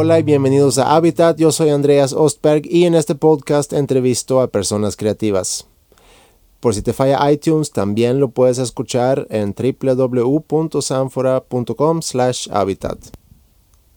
[0.00, 4.46] Hola y bienvenidos a Habitat, yo soy Andreas Ostberg y en este podcast entrevisto a
[4.46, 5.66] personas creativas.
[6.60, 12.00] Por si te falla iTunes, también lo puedes escuchar en www.sanfora.com
[12.52, 12.98] habitat.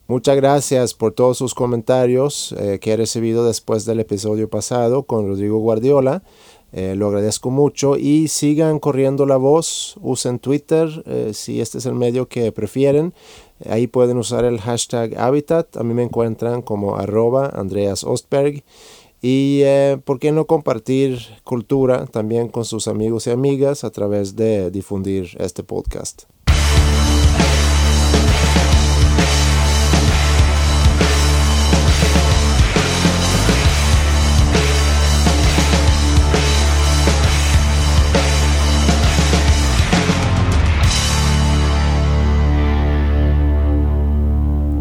[0.07, 5.27] Muchas gracias por todos sus comentarios eh, que he recibido después del episodio pasado con
[5.27, 6.23] Rodrigo Guardiola.
[6.73, 11.85] Eh, lo agradezco mucho y sigan corriendo la voz, usen Twitter eh, si este es
[11.85, 13.13] el medio que prefieren.
[13.69, 15.77] Ahí pueden usar el hashtag Habitat.
[15.77, 18.63] A mí me encuentran como arroba Andreas Ostberg.
[19.21, 24.35] Y eh, por qué no compartir cultura también con sus amigos y amigas a través
[24.35, 26.23] de difundir este podcast.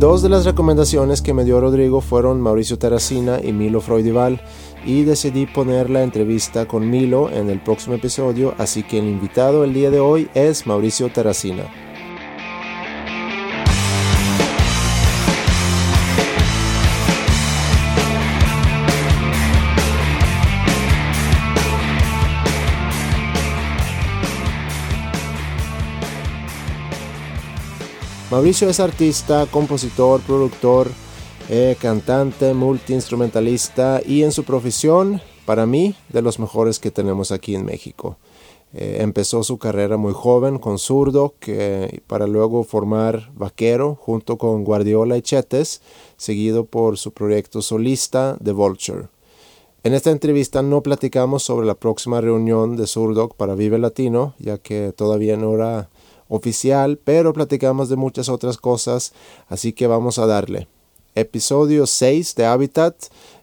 [0.01, 4.41] Dos de las recomendaciones que me dio Rodrigo fueron Mauricio Terracina y Milo Freudival
[4.87, 9.63] y decidí poner la entrevista con Milo en el próximo episodio, así que el invitado
[9.63, 11.65] el día de hoy es Mauricio Terracina.
[28.31, 30.89] Mauricio es artista, compositor, productor,
[31.49, 37.57] eh, cantante, multiinstrumentalista y en su profesión, para mí, de los mejores que tenemos aquí
[37.57, 38.19] en México.
[38.73, 44.63] Eh, empezó su carrera muy joven con zurdo, que, para luego formar vaquero junto con
[44.63, 45.83] Guardiola y Chetes,
[46.17, 49.09] seguido por su proyecto solista The Vulture.
[49.83, 54.59] En esta entrevista no platicamos sobre la próxima reunión de Zurdo para Vive Latino, ya
[54.59, 55.89] que todavía no era
[56.31, 59.13] oficial, pero platicamos de muchas otras cosas,
[59.49, 60.69] así que vamos a darle.
[61.15, 62.95] Episodio 6 de Habitat,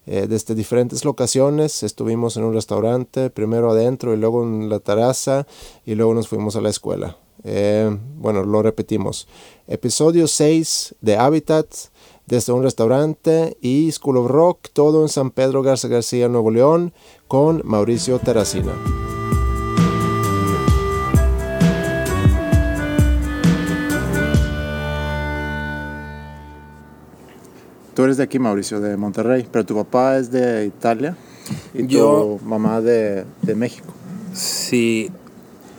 [0.08, 5.46] eh, desde diferentes locaciones, estuvimos en un restaurante, primero adentro y luego en la terraza
[5.86, 7.18] y luego nos fuimos a la escuela.
[7.44, 9.28] Eh, bueno, lo repetimos.
[9.68, 11.68] Episodio 6 de Habitat,
[12.26, 16.94] desde un restaurante y School of Rock, todo en San Pedro Garza García, Nuevo León,
[17.28, 18.74] con Mauricio Terracina.
[27.98, 31.18] Tú eres de aquí, Mauricio, de Monterrey, pero tu papá es de Italia
[31.74, 33.92] y tu mamá de, de México.
[34.34, 35.10] Sí,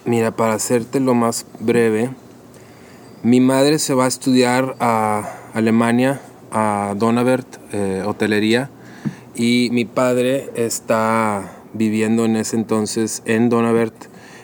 [0.04, 2.10] mira, para hacerte lo más breve,
[3.22, 6.20] mi madre se va a estudiar a Alemania,
[6.50, 8.68] a Donavert, eh, hotelería,
[9.36, 13.94] y mi padre está viviendo en ese entonces en Donavert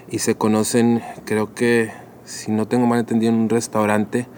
[0.09, 1.91] y se conocen, creo que,
[2.25, 4.29] si no tengo mal entendido, en un restaurante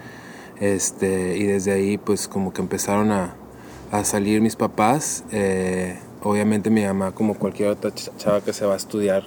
[0.59, 3.35] este, y desde ahí pues como que empezaron a,
[4.03, 5.23] salir mis papás.
[5.31, 9.23] Eh, obviamente mi mamá como cualquier otra chava que se va a estudiar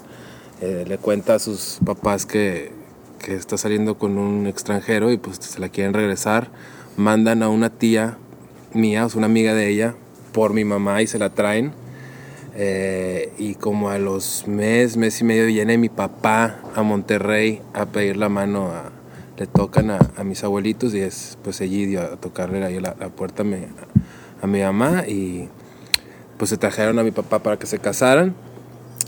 [0.61, 2.79] eh, le cuenta a sus papás que,
[3.27, 6.49] está saliendo con un extranjero y pues se la quieren regresar.
[6.97, 8.17] Mandan a una tía
[8.73, 9.95] mía, o una amiga de ella,
[10.33, 11.73] por mi mamá y se la traen.
[12.57, 17.87] Eh, y como a los mes, mes y medio viene mi papá a Monterrey a
[17.87, 18.91] pedir la mano a,
[19.41, 23.41] le tocan a, mis abuelitos y es pues Egidio a tocarle ahí la, la puerta
[23.41, 23.57] a mi,
[24.43, 25.49] a mi mamá y
[26.37, 28.35] pues se trajeron a mi papá para que se casaran,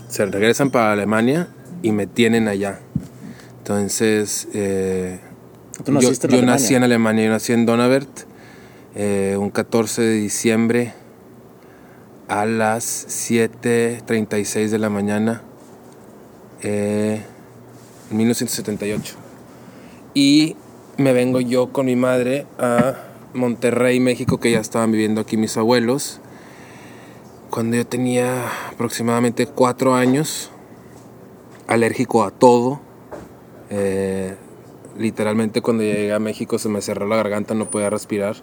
[0.09, 1.49] se regresan para Alemania
[1.83, 2.79] y me tienen allá.
[3.59, 5.19] Entonces, eh,
[5.85, 8.09] yo, yo nací en Alemania, yo nací en Donavert,
[8.95, 10.93] eh, un 14 de diciembre
[12.27, 15.43] a las 7.36 de la mañana,
[16.63, 17.21] eh,
[18.09, 19.22] en 1978.
[20.13, 20.55] Y
[20.97, 22.95] me vengo yo con mi madre a
[23.33, 26.19] Monterrey, México, que ya estaban viviendo aquí mis abuelos.
[27.49, 30.51] Cuando yo tenía aproximadamente cuatro años,
[31.67, 32.79] alérgico a todo.
[33.69, 34.35] Eh,
[34.97, 38.35] literalmente cuando llegué a México se me cerró la garganta, no podía respirar.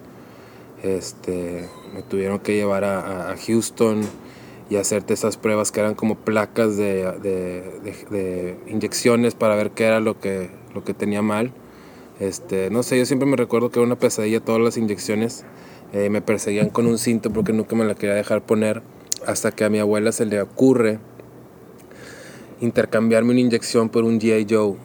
[0.83, 4.01] Este, me tuvieron que llevar a, Houston
[4.71, 10.01] y hacerte esas pruebas que eran como placas de, de inyecciones para ver qué era
[10.01, 11.53] lo que, lo que tenía mal.
[12.21, 15.45] Este, no sé, yo siempre me recuerdo que era una pesadilla todas las inyecciones.
[15.93, 18.83] Eh, me perseguían con un cinto porque nunca me la quería dejar poner.
[19.27, 20.99] Hasta que a mi abuela se le ocurre
[22.61, 24.47] intercambiarme una inyección por un G.I.
[24.49, 24.77] Joe.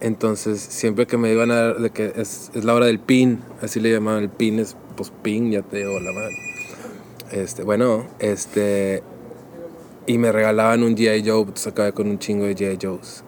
[0.00, 3.80] Entonces, siempre que me iban a dar, de que es, la hora del pin, así
[3.80, 6.36] le llamaban el pin, es pues pin, ya te digo la mano.
[7.32, 9.02] Este, bueno, este,
[10.06, 11.28] y me regalaban un G.I.
[11.28, 12.78] Joe, entonces acabé con un chingo de G.I.
[12.80, 13.24] Joes.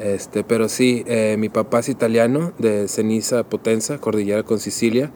[0.00, 5.10] Este, pero sí, eh, mi papá es italiano, de Ceniza, Potenza, Cordillera con Sicilia.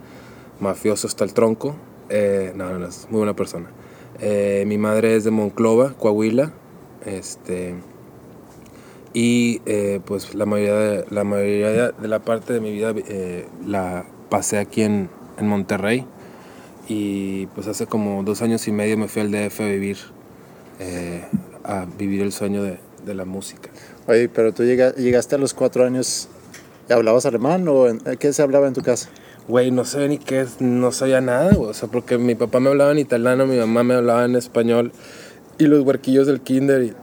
[0.60, 1.74] mafioso hasta el tronco.
[2.10, 3.70] Eh, no, no, no, es muy buena persona.
[4.20, 6.52] Eh, mi madre es de Monclova, Coahuila.
[7.06, 7.74] Este,
[9.14, 12.94] y eh, pues la mayoría, de, la mayoría de la parte de mi vida
[13.66, 15.08] la pasé aquí en,
[15.38, 16.06] en, Monterrey.
[16.88, 19.96] Y pues hace como dos años y medio me fui al DF a vivir,
[21.64, 23.70] a vivir el sueño de, de, la música.
[24.06, 26.28] Oye, pero tú llegaste a los cuatro años,
[26.88, 29.08] ¿hablabas alemán o en, qué se hablaba en tu casa?
[29.48, 32.92] Güey, no sé ni qué, no sabía nada, o sea, porque mi papá me hablaba
[32.92, 34.92] en italiano, mi mamá me hablaba en español
[35.58, 36.94] y los huerquillos del kinder y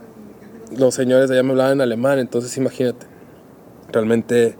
[0.75, 3.05] los señores allá me hablaban en alemán, entonces imagínate.
[3.91, 4.55] Realmente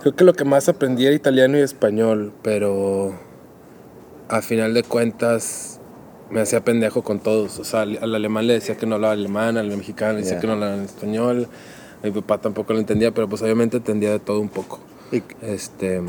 [0.00, 3.14] creo que lo que más aprendí era italiano y español, pero
[4.28, 5.73] a final de cuentas
[6.34, 7.60] me hacía pendejo con todos.
[7.60, 10.40] O sea, al alemán le decía que no hablaba alemán, al mexicano le decía yeah.
[10.40, 11.48] que no hablaba en español.
[12.02, 14.80] Mi papá tampoco lo entendía, pero pues obviamente entendía de todo un poco.
[15.12, 16.02] ¿Y, este,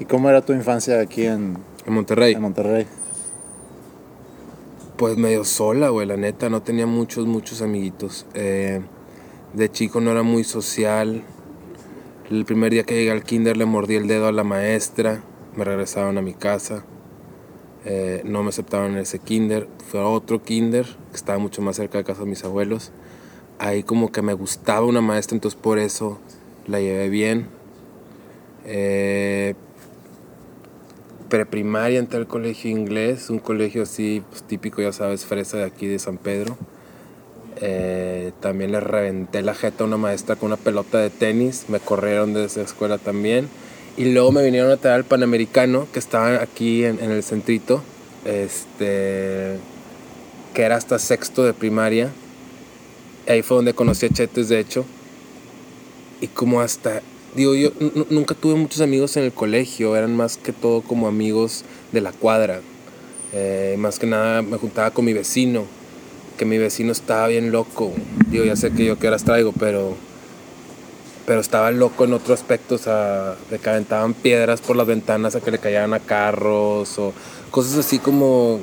[0.00, 1.56] ¿y cómo era tu infancia aquí en,
[1.86, 2.34] en Monterrey?
[2.34, 2.86] En Monterrey.
[4.96, 8.26] Pues medio sola, güey, la neta, no tenía muchos, muchos amiguitos.
[8.34, 8.80] Eh,
[9.52, 11.22] de chico no era muy social.
[12.28, 15.22] El primer día que llegué al kinder le mordí el dedo a la maestra,
[15.54, 16.82] me regresaron a mi casa.
[17.84, 19.68] Eh, no me aceptaron en ese kinder.
[19.90, 22.90] Fue a otro kinder, que estaba mucho más cerca de casa de mis abuelos.
[23.58, 26.18] Ahí como que me gustaba una maestra, entonces por eso
[26.66, 27.48] la llevé bien.
[28.64, 29.54] Eh,
[31.28, 35.86] preprimaria entré al colegio inglés, un colegio así pues, típico, ya sabes, fresa de aquí
[35.86, 36.56] de San Pedro.
[37.60, 41.80] Eh, también le reventé la jeta a una maestra con una pelota de tenis, me
[41.80, 43.48] corrieron de esa escuela también.
[43.98, 47.82] Y luego me vinieron a traer al Panamericano, que estaba aquí en, el centrito,
[48.24, 49.56] este,
[50.54, 52.10] que era hasta sexto de primaria.
[53.26, 54.84] Ahí fue donde conocí a Chetes, de hecho.
[56.20, 57.02] Y como hasta
[57.34, 57.70] digo, yo
[58.10, 62.12] nunca tuve muchos amigos en el colegio, eran más que todo como amigos de la
[62.12, 62.60] cuadra.
[63.32, 65.64] Eh, más que nada me juntaba con mi vecino,
[66.36, 67.92] que mi vecino estaba bien loco.
[68.30, 69.96] Digo, ya sé que yo que horas traigo, pero,
[71.28, 75.36] pero estaba loco en otro aspecto, o sea, de que aventaban piedras por las ventanas
[75.36, 77.12] a que le caían a carros o
[77.50, 78.60] cosas así como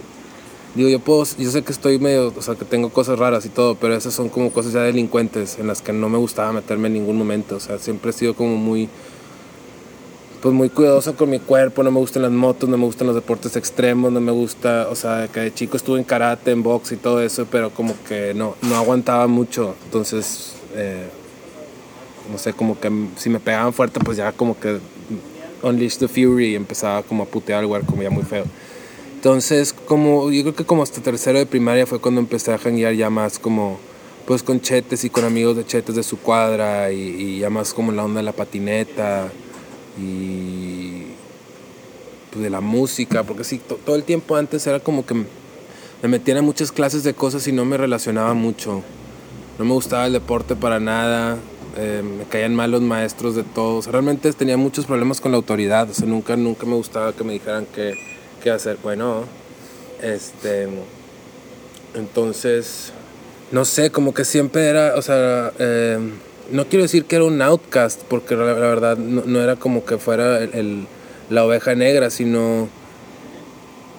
[0.73, 3.49] digo, yo puedo, yo sé que estoy medio, o sea, que tengo cosas raras y
[3.49, 6.87] todo, pero esas son como cosas ya delincuentes en las que no me gustaba meterme
[6.87, 8.89] en ningún momento, o sea, siempre he sido como muy,
[10.41, 13.15] pues muy cuidadoso con mi cuerpo, no me gustan las motos, no me gustan los
[13.15, 16.93] deportes extremos, no me gusta, o sea, que de chico estuve en karate, en box
[16.93, 21.05] y todo eso, pero como que no, no aguantaba mucho, entonces, eh,
[22.31, 24.79] no sé, como que si me pegaban fuerte, pues ya como que
[25.61, 28.45] unleash the fury y empezaba como a putear al lugar como ya muy feo.
[29.15, 32.93] Entonces, como yo creo que como hasta tercero de primaria fue cuando empecé a janguear
[32.93, 33.79] ya más como
[34.27, 37.73] pues con chetes y con amigos de chetes de su cuadra y, y ya más
[37.73, 39.31] como la onda de la patineta
[39.99, 41.03] y
[42.31, 46.09] pues de la música, porque sí, to, todo el tiempo antes era como que me
[46.09, 48.83] metían en muchas clases de cosas y no me relacionaba mucho.
[49.57, 51.37] No me gustaba el deporte para nada,
[51.77, 53.87] eh, me caían mal los maestros de todos.
[53.87, 57.33] Realmente tenía muchos problemas con la autoridad, o sea, nunca, nunca me gustaba que me
[57.33, 57.93] dijeran que
[58.41, 58.77] qué hacer.
[58.81, 59.25] Bueno,
[60.01, 60.69] este.
[61.95, 62.91] Entonces,
[63.51, 65.99] no sé, como que siempre era, o sea, eh,
[66.51, 70.39] no quiero decir que era un outcast, porque la, verdad no, era como que fuera
[70.39, 70.87] el,
[71.29, 72.67] la oveja negra, sino,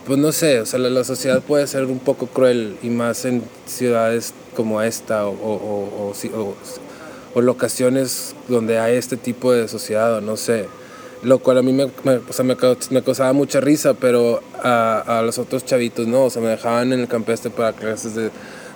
[0.07, 3.43] pues no sé, o sea, la, sociedad puede ser un poco cruel y más en
[3.67, 6.55] ciudades como esta o, o, o
[7.43, 10.67] locaciones donde hay este tipo de sociedad, o no sé
[11.23, 12.57] lo cual a mí me, me, o sea, me,
[12.91, 16.93] me causaba mucha risa, pero a, a, los otros chavitos no, o sea, me dejaban
[16.93, 18.31] en el campestre para clases de,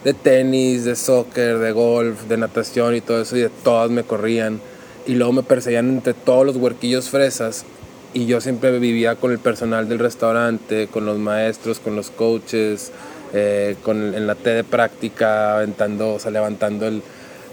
[0.04, 4.02] de tenis, de soccer, de golf, de natación y todo eso, y de todas me
[4.02, 4.60] corrían.
[5.06, 7.64] Y luego me perseguían entre todos los huerquillos fresas,
[8.12, 12.90] y yo siempre vivía con el personal del restaurante, con los maestros, con los coaches,
[13.32, 17.02] eh, con, en la T de práctica, aventando, o sea, levantando el,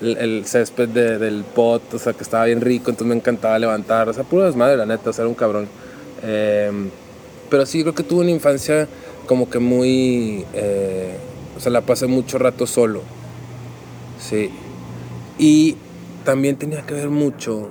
[0.02, 3.58] el, el césped de, del pot, o sea, que estaba bien rico, entonces me encantaba
[3.60, 5.68] levantar, o sea, pura desmadre, la neta, o sea, era un cabrón.
[6.24, 6.72] Eh,
[7.50, 8.88] pero sí, creo que tuve una infancia
[9.26, 11.18] como que muy, eh,
[11.56, 13.02] o sea, la pasé mucho rato solo,
[14.20, 14.50] sí.
[15.40, 15.78] Y
[16.24, 17.70] también tenía que ver mucho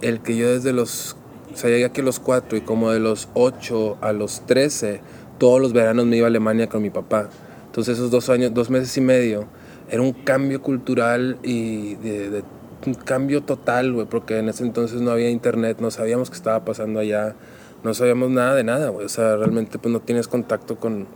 [0.00, 1.16] el que yo desde los,
[1.52, 5.00] o sea, llegué aquí a los 4 y como de los 8 a los 13,
[5.38, 7.28] todos los veranos me iba a Alemania con mi papá.
[7.66, 9.46] Entonces esos dos años, dos meses y medio,
[9.92, 12.44] era un cambio cultural y de, de
[12.86, 16.64] un cambio total, güey, porque en ese entonces no había internet, no sabíamos qué estaba
[16.64, 17.36] pasando allá,
[17.84, 21.06] no sabíamos nada de nada, güey, o sea, realmente pues no tienes contacto con,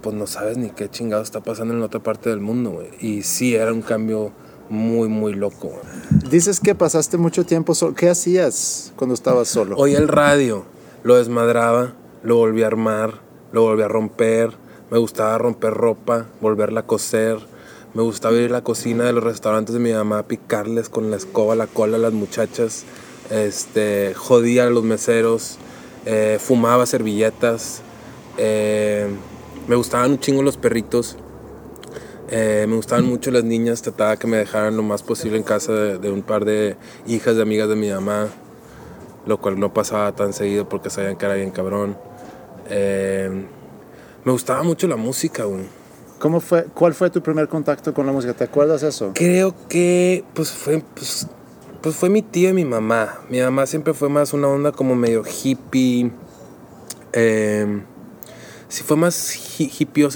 [0.00, 3.22] pues no sabes ni qué chingado está pasando en otra parte del mundo, güey, y
[3.22, 4.32] sí, era un cambio
[4.70, 6.30] muy, muy loco, güey.
[6.30, 9.76] Dices que pasaste mucho tiempo solo, ¿qué hacías cuando estabas solo?
[9.76, 10.64] Oía el radio,
[11.02, 13.20] lo desmadraba, lo volví a armar,
[13.52, 14.52] lo volví a romper.
[14.90, 17.38] Me gustaba romper ropa, volverla a coser.
[17.94, 21.16] Me gustaba ir a la cocina de los restaurantes de mi mamá picarles con la
[21.16, 22.84] escoba la cola a las muchachas.
[23.30, 25.58] Este, jodía a los meseros,
[26.04, 27.82] eh, fumaba servilletas.
[28.36, 29.06] eh,
[29.68, 31.16] me gustaban un chingo los perritos.
[32.30, 35.72] Eh, me gustaban mucho las niñas, trataba que me dejaran lo más posible en casa
[35.72, 38.26] de, un par de hijas de amigas de mi mamá,
[39.24, 41.96] lo cual no pasaba tan seguido porque sabían que era bien cabrón.
[42.68, 45.83] Me gustaba mucho la música, güey.
[46.24, 48.32] ¿Cómo fue, ¿Cuál fue tu primer contacto con la música?
[48.32, 49.12] ¿Te acuerdas eso?
[49.14, 51.26] Creo que pues fue, pues,
[51.82, 53.20] pues fue mi tío y mi mamá.
[53.28, 56.10] Mi mamá siempre fue más una onda como medio hippie.
[57.12, 57.82] Eh,
[58.68, 59.68] sí fue más hi-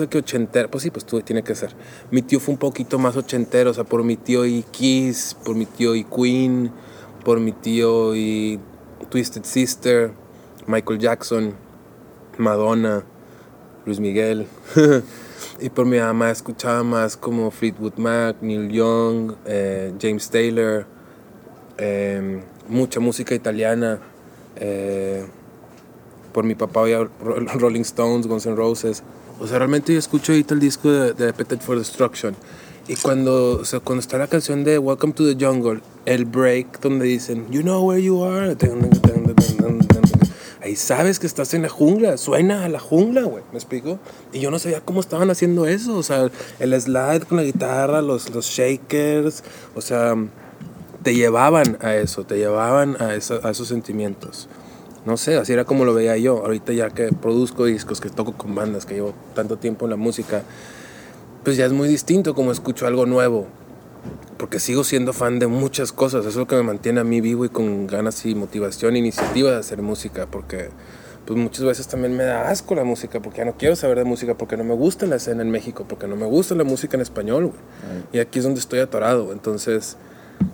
[0.08, 0.70] que ochentera.
[0.70, 1.76] Pues sí, pues tú, tiene que ser.
[2.10, 3.70] Mi tío fue un poquito más ochentero.
[3.72, 6.72] O sea, por mi tío y Kiss, por mi tío y Queen,
[7.22, 8.58] por mi tío y
[9.10, 10.12] Twisted Sister,
[10.66, 11.52] Michael Jackson,
[12.38, 13.04] Madonna,
[13.84, 14.46] Luis Miguel.
[15.60, 20.86] y por mi mamá escuchaba más como Fleetwood Mac, Neil Young, eh, James Taylor,
[21.78, 23.98] eh, mucha música italiana.
[24.56, 25.24] eh,
[26.32, 27.08] por mi papá Ro-
[27.58, 29.02] Rolling Stones, Guns N' Roses.
[29.40, 32.34] O sea, realmente yo escucho ahorita el disco de, de for Destruction.
[32.88, 36.80] Y cuando, o sea, cuando está la canción de Welcome to the Jungle, el break
[36.80, 38.54] donde dicen, You know where you are.
[40.76, 43.98] Sabes que estás en la jungla, suena a la jungla, güey, ¿me explico?
[44.32, 48.02] Y yo no sabía cómo estaban haciendo eso, o sea, el slide con la guitarra,
[48.02, 49.44] los, los shakers,
[49.74, 50.14] o sea,
[51.02, 53.14] te llevaban a eso, te llevaban a, a
[53.50, 54.48] esos sentimientos.
[55.04, 56.44] No sé, así era como lo veía yo.
[56.44, 59.96] Ahorita ya que produzco discos, que toco con bandas, que llevo tanto tiempo en la
[59.96, 60.42] música,
[61.44, 63.46] pues ya es muy distinto como escucho algo nuevo.
[64.36, 66.20] Porque sigo siendo fan de muchas cosas.
[66.20, 68.98] Eso es lo que me mantiene a mí vivo y con ganas y motivación e
[68.98, 70.26] iniciativa de hacer música.
[70.26, 70.70] Porque
[71.26, 74.04] pues muchas veces también me da asco la música, porque ya no quiero saber de
[74.04, 76.96] música, porque no me gusta la escena en México, porque no me gusta la música
[76.96, 77.52] en español.
[78.12, 79.32] Y aquí es donde estoy atorado.
[79.32, 79.96] Entonces,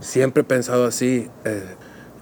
[0.00, 1.28] siempre he pensado así.
[1.44, 1.62] eh,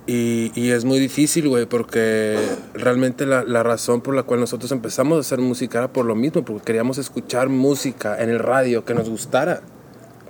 [0.04, 2.36] y, y es muy difícil, güey, porque
[2.74, 6.16] realmente la, la razón por la cual nosotros empezamos a hacer música era por lo
[6.16, 9.62] mismo, porque queríamos escuchar música en el radio que nos gustara.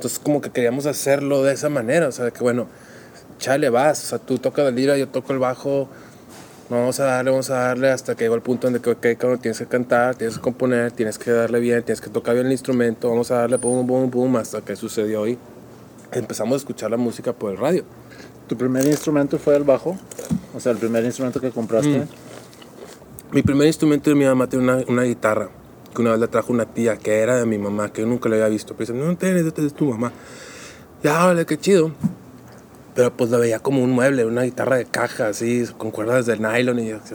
[0.02, 2.66] Entonces como que queríamos hacerlo de esa manera, o sea, que bueno,
[3.38, 5.88] chale, vas, o sea, tú tocas la lira, yo toco el bajo,
[6.68, 9.38] vamos a darle, vamos a darle hasta que llegó el punto donde que, ok, cabrón,
[9.38, 12.50] tienes que cantar, tienes que componer, tienes que darle bien, tienes que tocar bien el
[12.50, 15.38] instrumento, vamos a darle pum, pum, pum, hasta que sucedió y
[16.10, 17.84] empezamos a escuchar la música por el radio.
[18.48, 19.96] ¿Tu primer instrumento fue el bajo?
[20.52, 21.96] O sea, el primer instrumento que compraste.
[21.96, 22.08] Mm.
[23.30, 25.61] Mi primer instrumento de mi mamá tiene una, una guitarra
[25.92, 28.28] que una vez la trajo una tía que era de mi mamá, que yo nunca
[28.28, 28.74] la había visto.
[28.76, 30.12] Pero dice, no tienes, esta es tu mamá.
[31.02, 31.92] Ya, vale, qué chido.
[32.94, 36.38] Pero pues la veía como un mueble, una guitarra de caja, así, con cuerdas de
[36.38, 36.78] nylon.
[36.78, 37.14] Y pues,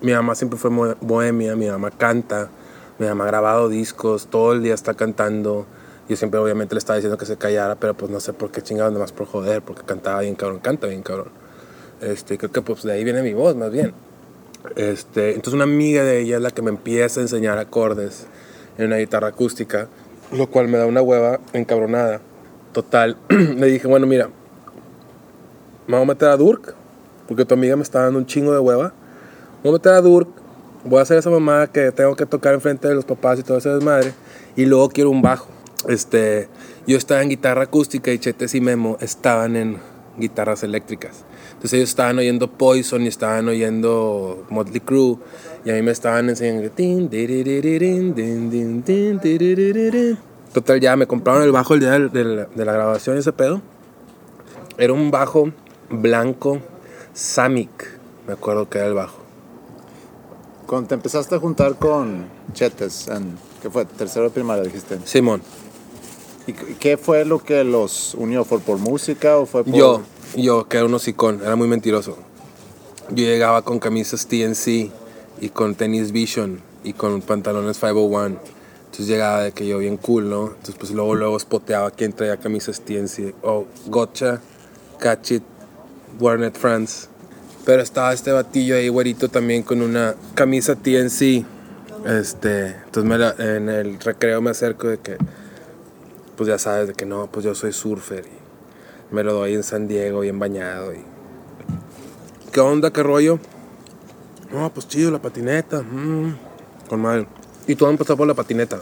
[0.00, 0.70] mi mamá siempre fue
[1.00, 2.50] bohemia, mi mamá canta,
[2.98, 5.66] mi mamá ha grabado discos, todo el día está cantando.
[6.08, 8.62] Yo siempre obviamente le estaba diciendo que se callara, pero pues no sé por qué
[8.62, 11.30] chingados, nada más por joder, porque cantaba bien cabrón, canta bien cabrón.
[12.00, 13.92] Este, creo que pues de ahí viene mi voz, más bien.
[14.76, 18.26] Este, entonces una amiga de ella es la que me empieza a enseñar acordes
[18.78, 19.88] en una guitarra acústica,
[20.32, 22.20] lo cual me da una hueva encabronada.
[22.72, 24.28] Total, le dije, bueno, mira,
[25.86, 26.74] me voy a meter a Durk,
[27.28, 28.92] porque tu amiga me está dando un chingo de hueva.
[29.62, 30.28] Me voy a meter a Durk,
[30.84, 33.58] voy a hacer esa mamada que tengo que tocar enfrente de los papás y todo
[33.58, 34.12] ese desmadre,
[34.56, 35.48] y luego quiero un bajo.
[35.88, 36.48] Este,
[36.86, 39.78] yo estaba en guitarra acústica y Chetes y Memo estaban en
[40.18, 41.24] guitarras eléctricas.
[41.56, 45.16] Entonces ellos estaban oyendo Poison y estaban oyendo Motley Crue
[45.64, 46.70] y a mí me estaban enseñando.
[50.52, 53.62] Total ya me compraron el bajo el día de la grabación ese pedo.
[54.76, 55.50] Era un bajo
[55.88, 56.60] blanco
[57.14, 59.16] Samick, me acuerdo que era el bajo.
[60.66, 63.86] Cuando te empezaste a juntar con Chetes, en, ¿qué fue?
[63.86, 64.98] Tercero de primaria, dijiste.
[65.04, 65.40] Simón,
[66.46, 68.44] ¿Y qué fue lo que los unió?
[68.44, 69.74] ¿Fue por música o fue por...?
[69.74, 70.02] Yo,
[70.34, 72.16] yo, que era un hocicón, era muy mentiroso.
[73.10, 74.90] Yo llegaba con camisas TNC
[75.40, 78.38] y con tenis Vision y con pantalones 501.
[78.86, 80.48] Entonces llegaba de que yo bien cool, ¿no?
[80.48, 83.34] Entonces pues luego, luego spoteaba quién traía camisas TNC.
[83.42, 84.40] O Gotcha,
[84.98, 85.42] Catch It,
[86.18, 87.08] Warnet France.
[87.64, 91.44] Pero estaba este batillo ahí, güerito, también con una camisa TNC.
[92.06, 95.16] Este, entonces en el recreo me acerco de que,
[96.36, 98.24] pues ya sabes, de que no, pues yo soy surfer.
[99.10, 100.92] Me lo doy en San Diego, bien bañado.
[100.92, 100.98] Y...
[102.52, 102.92] ¿Qué onda?
[102.92, 103.38] ¿Qué rollo?
[104.52, 105.82] No, pues chido, la patineta.
[105.82, 106.38] mm,
[106.88, 107.26] con madre.
[107.66, 108.78] Y todo empezó por la patineta.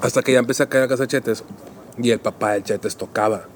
[0.00, 1.44] Hasta que ya empecé a caer a casa de Chetes.
[1.96, 3.46] Y el papá de Chetes tocaba.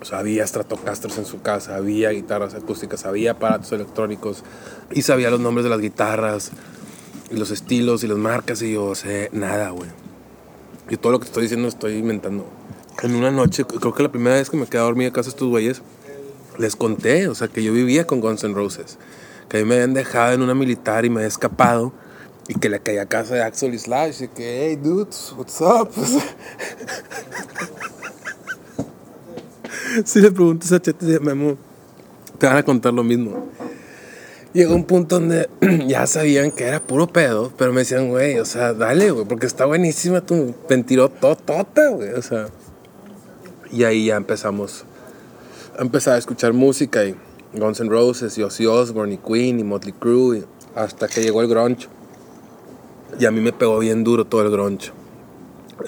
[0.00, 4.42] O sea, había Stratocasters en su casa, había guitarras acústicas, había aparatos electrónicos.
[4.90, 6.50] Y sabía los nombres de las guitarras.
[7.30, 9.88] y los estilos y las marcas y yo sé nada, güey.
[10.90, 12.46] Y todo lo que estoy diciendo estoy inventando.
[13.02, 15.26] En una noche, creo que la primera vez que me quedé a dormir en casa
[15.26, 15.82] de estos güeyes,
[16.56, 18.96] les conté, o sea, que yo vivía con Guns N' Roses.
[19.48, 21.92] Que a mí me habían dejado en una militar y me había escapado.
[22.46, 24.22] Y que le caí a casa de Axel y Slash.
[24.22, 25.90] Y que, hey, dudes, what's up?
[30.04, 31.56] si le preguntas a Chete, de Memo,
[32.38, 33.48] te van a contar lo mismo.
[34.52, 35.48] Llegó un punto donde
[35.88, 39.46] ya sabían que era puro pedo, pero me decían, güey, o sea, dale, güey, porque
[39.46, 42.46] está buenísima tu ventirototota, güey, o sea.
[43.72, 44.84] Y ahí ya empezamos
[45.78, 47.16] a empezar a escuchar música y
[47.54, 51.48] Guns N' Roses y Ozzy Osbourne y Queen y Motley Crue hasta que llegó el
[51.48, 51.88] grunge.
[53.18, 54.92] Y a mí me pegó bien duro todo el grunge.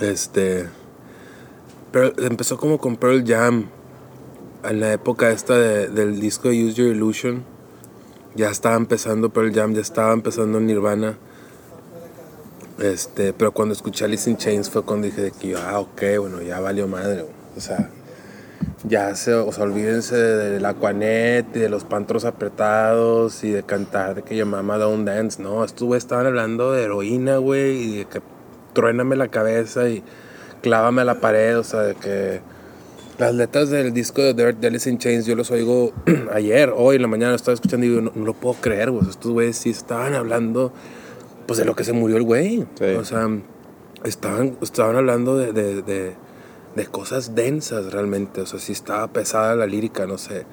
[0.00, 0.68] Este.
[1.92, 3.66] Pero empezó como con Pearl Jam.
[4.64, 7.44] En la época esta del disco Use Your Illusion.
[8.34, 11.18] Ya estaba empezando Pearl Jam, ya estaba empezando Nirvana.
[12.78, 16.42] Este, pero cuando escuché Alice in Chains fue cuando dije de que ah, ok, bueno,
[16.42, 17.24] ya valió madre.
[17.56, 17.90] O sea,
[18.86, 24.14] ya se, o sea, olvídense del Aquanet y de los pantros apretados y de cantar
[24.14, 27.96] de que yo mamá Don't Dance, no, estos güey estaban hablando de heroína, güey, y
[27.98, 28.20] de que
[28.74, 30.02] truéname la cabeza y
[30.62, 32.40] clávame a la pared, o sea, de que
[33.18, 35.92] las letras del disco de Dirt, de Alice in Chains, yo los oigo
[36.32, 39.08] ayer, hoy en la mañana, lo estaba escuchando y digo, no, lo puedo creer, güey,
[39.08, 40.72] estos güeyes sí estaban hablando,
[41.46, 42.66] pues de lo que se murió el güey,
[42.98, 43.28] o sea,
[44.04, 46.23] estaban, estaban hablando de, de de
[46.90, 50.44] cosas densas realmente, o sea, sí estaba pesada la lírica, no sé.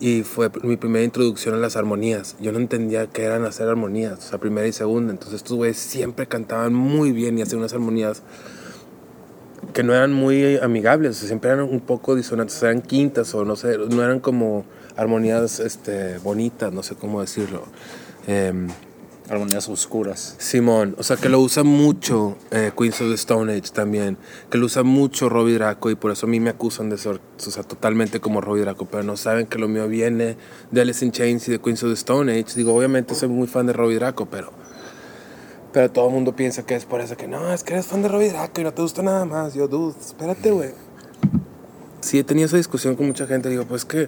[0.00, 2.36] Y fue mi primera introducción a las armonías.
[2.40, 5.12] Yo no entendía qué eran hacer armonías, o sea, primera y segunda.
[5.12, 8.22] Entonces estos güeyes siempre cantaban muy bien y hacían unas armonías
[9.72, 13.44] que no eran muy amigables, o sea, siempre eran un poco disonantes, eran quintas o
[13.44, 14.64] no sé, no eran como
[14.96, 17.64] armonías este, bonitas, no sé cómo decirlo.
[18.26, 18.52] Eh,
[19.28, 20.36] Armonías oscuras.
[20.38, 24.16] Simón, o sea que lo usa mucho eh, Queens of the Stone Age también,
[24.50, 27.20] que lo usa mucho Robbie Draco y por eso a mí me acusan de ser
[27.36, 30.36] o sea, totalmente como Robbie Draco, pero no saben que lo mío viene
[30.70, 32.54] de Alice in Chains y de Queens of the Stone Age.
[32.56, 34.50] Digo, obviamente soy muy fan de Robbie Draco, pero,
[35.72, 38.00] pero todo el mundo piensa que es por eso que no, es que eres fan
[38.00, 39.52] de Robbie Draco y no te gusta nada más.
[39.52, 40.70] Yo, dude, espérate, güey.
[42.00, 43.50] Sí, he tenido esa discusión con mucha gente.
[43.50, 44.04] Digo, pues que,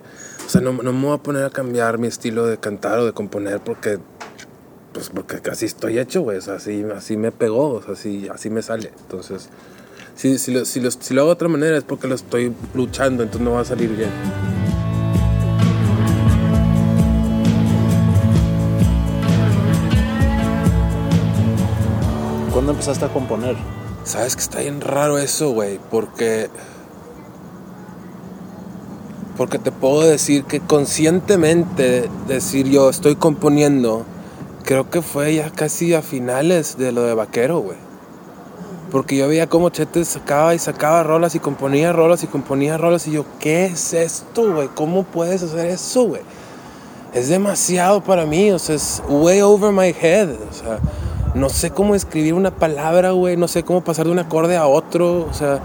[0.47, 3.05] o sea, no, no me voy a poner a cambiar mi estilo de cantar o
[3.05, 3.99] de componer porque
[5.01, 6.37] pues porque casi estoy hecho, güey.
[6.37, 8.93] así, así me pegó, o sea, así, así me sale.
[9.01, 9.49] Entonces,
[10.15, 12.53] si, si, lo, si, lo, si lo hago de otra manera es porque lo estoy
[12.75, 14.11] luchando, entonces no va a salir bien.
[22.53, 23.57] ¿Cuándo empezaste a componer?
[24.05, 26.51] Sabes que está bien raro eso, güey, porque
[29.39, 34.05] porque te puedo decir que conscientemente decir yo estoy componiendo
[34.71, 37.77] creo que fue ya casi a finales de lo de Vaquero, güey.
[38.93, 43.09] Porque yo veía cómo Chete sacaba y sacaba rolas y componía rolas y componía rolas
[43.09, 44.69] y yo, ¿qué es esto, güey?
[44.69, 46.23] ¿Cómo puedes hacer eso, güey?
[47.13, 50.79] Es demasiado para mí, o sea, es way over my head, o sea,
[51.35, 54.69] no sé cómo escribir una palabra, güey, no sé cómo pasar de un acorde a
[54.69, 55.59] otro, o sea,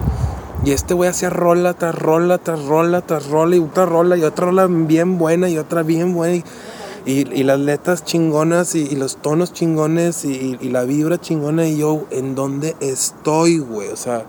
[0.64, 4.24] y este güey hacía rola tras rola, tras rola, tras rola y otra rola y
[4.24, 6.34] otra rola bien buena y otra bien buena.
[6.34, 6.44] Y
[7.06, 12.34] y, las letras chingonas y, los tonos chingones y, la vibra chingona y yo, ¿en
[12.34, 13.90] dónde estoy, güey?
[13.90, 14.24] O sea,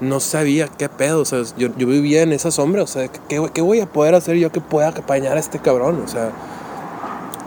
[0.00, 3.42] no sabía qué pedo, o sea, yo, yo vivía en esa sombra, o sea, ¿qué,
[3.54, 6.02] ¿qué, voy a poder hacer yo que pueda acompañar a este cabrón?
[6.04, 6.30] O sea,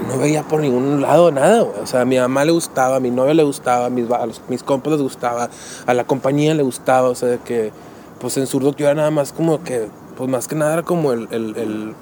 [0.08, 1.80] no veía por ningún lado nada, güey.
[1.80, 4.28] O sea, a mi mamá le gustaba, a mi novia le gustaba, a mis, a
[4.50, 5.52] mis compas les gustaba,
[5.86, 7.72] a la compañía le gustaba, o sea, que,
[8.20, 11.12] pues en Surdo yo era nada más como que, pues más que nada era como
[11.12, 11.94] el, el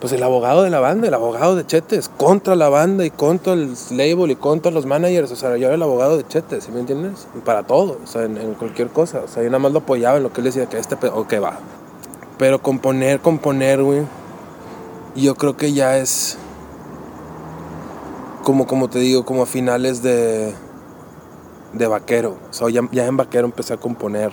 [0.00, 3.54] pues el abogado de la banda, el abogado de Chetes, contra la banda y contra
[3.54, 5.32] el label y contra los managers.
[5.32, 7.26] O sea, yo era el abogado de Chetes, ¿sí me entiendes?
[7.44, 9.22] Para todo, o sea, en, cualquier cosa.
[9.24, 11.26] O sea, yo nada más lo apoyaba en lo que él decía que este o
[11.26, 11.58] que va.
[12.38, 14.02] Pero componer, componer, güey.
[15.16, 16.38] Yo creo que ya es.
[18.44, 20.54] Como, como te digo, como a finales de.
[21.72, 22.36] de vaquero.
[22.50, 24.30] O sea, ya, ya en vaquero empecé a componer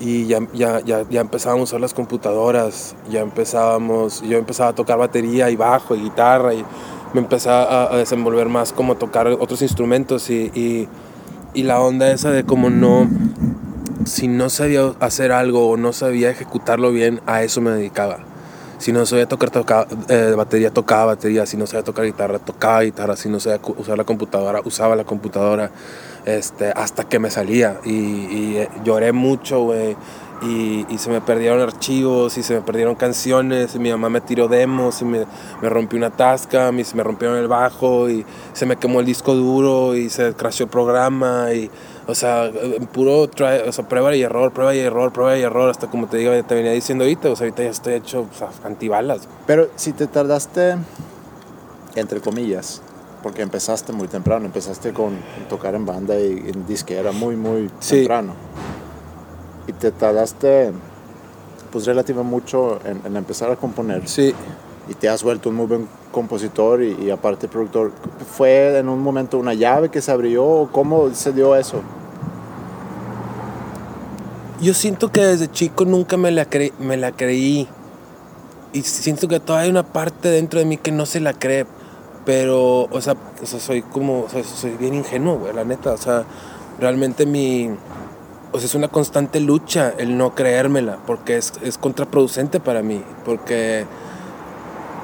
[0.00, 4.98] y ya, ya, ya, ya, a usar las computadoras, ya empezábamos, yo empezaba a tocar
[4.98, 6.64] batería y bajo y guitarra y
[7.12, 10.88] me empezaba a, desenvolver más como tocar otros instrumentos y, y,
[11.54, 13.08] y, la onda esa de como no,
[14.04, 18.18] si no sabía hacer algo o no sabía ejecutarlo bien, a eso me dedicaba.
[18.78, 21.46] Si no sabía tocar tocaba, eh, batería, tocaba batería.
[21.46, 23.16] Si no sabía tocar guitarra, tocaba guitarra.
[23.16, 25.70] Si no sabía usar la computadora, usaba la computadora
[26.24, 27.80] este, hasta que me salía.
[27.84, 29.96] Y, eh, lloré mucho, güey.
[30.42, 34.20] y, y se me perdieron archivos y se me perdieron canciones y mi mamá me
[34.20, 35.26] tiró demos y me,
[35.62, 39.06] me rompió una tasca, y se me rompieron el bajo y se me quemó el
[39.06, 41.70] disco duro y se crashó el programa y
[42.06, 45.70] o sea, en puro o sea, prueba y error, prueba y error, prueba y error,
[45.70, 48.38] hasta como te digo, te venía diciendo ahorita, o sea, ahorita ya estoy hecho o
[48.38, 49.26] sea, antibalas.
[49.46, 50.76] Pero si te tardaste,
[51.94, 52.82] entre comillas,
[53.24, 55.14] porque empezaste muy temprano, empezaste con
[55.48, 57.96] tocar en banda y en disquera muy, muy Sí.
[58.00, 58.34] temprano.
[59.66, 60.72] Y te tardaste,
[61.72, 64.06] pues relativamente mucho en, en empezar a componer.
[64.06, 64.34] Sí,
[64.90, 67.92] Y te has vuelto un muy buen compositor y, y aparte productor.
[68.36, 71.80] ¿Fue en un momento una llave que se abrió o cómo se dio eso?
[74.60, 77.68] yo siento que desde chico nunca me la, cre- me la creí.
[78.72, 81.66] Y siento que todavía hay una parte dentro de mí que no se la cree.
[82.24, 85.92] Pero, o sea, soy como, o sea, soy bien ingenuo, güey, la neta.
[85.92, 86.24] O sea,
[86.80, 87.70] realmente mi,
[88.52, 93.02] o sea, es una constante lucha el no creérmela, porque es, es contraproducente para mí.
[93.24, 93.84] Porque,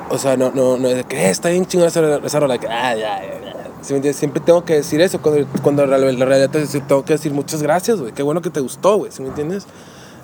[0.08, 2.58] o sea, no, no, no es de que "Eh, está bien chingada esa, esa rola,
[2.58, 3.60] que, ah, ya, ya, ya".
[3.82, 4.12] ¿Sí?
[4.12, 7.62] Siempre tengo que decir eso, cuando, cuando la, realidad es que tengo que decir muchas
[7.62, 9.66] gracias, güey, qué bueno que te gustó, güey, ¿sí me entiendes?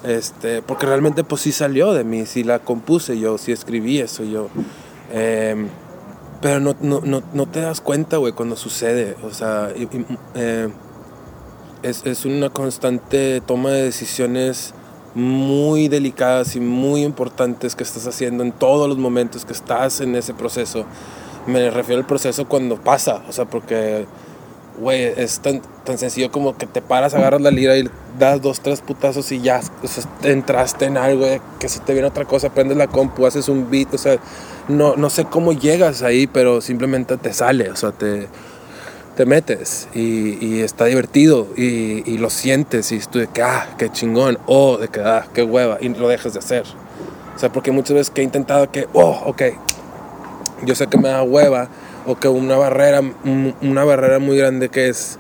[0.04, 4.24] Este, porque realmente pues sí salió de mí, sí la compuse yo, sí escribí eso
[4.24, 4.48] yo.
[5.12, 5.68] Em,
[6.40, 9.16] pero no, no, no, no te das cuenta, güey, cuando sucede.
[9.22, 9.70] O sea,
[10.34, 10.68] eh,
[11.82, 14.74] es, es una constante toma de decisiones
[15.14, 20.14] muy delicadas y muy importantes que estás haciendo en todos los momentos que estás en
[20.14, 20.84] ese proceso.
[21.46, 24.06] Me refiero al proceso cuando pasa, o sea, porque,
[24.78, 28.60] güey, es tan, tan sencillo como que te paras, agarras la lira y das dos,
[28.60, 31.26] tres putazos y ya o sea, te entraste en algo,
[31.58, 34.18] que se te viene otra cosa, prendes la compu, haces un beat, o sea,
[34.68, 38.28] no, no sé cómo llegas ahí, pero simplemente te sale, o sea, te,
[39.16, 43.74] te metes y, y está divertido y, y lo sientes y tú de que, ah,
[43.78, 46.64] qué chingón, o de que, ah, qué hueva, y lo dejas de hacer.
[47.34, 49.42] O sea, porque muchas veces que he intentado que, oh, ok,
[50.64, 51.68] yo sé que me da hueva,
[52.06, 55.18] o que una barrera, un- una barrera muy grande que es,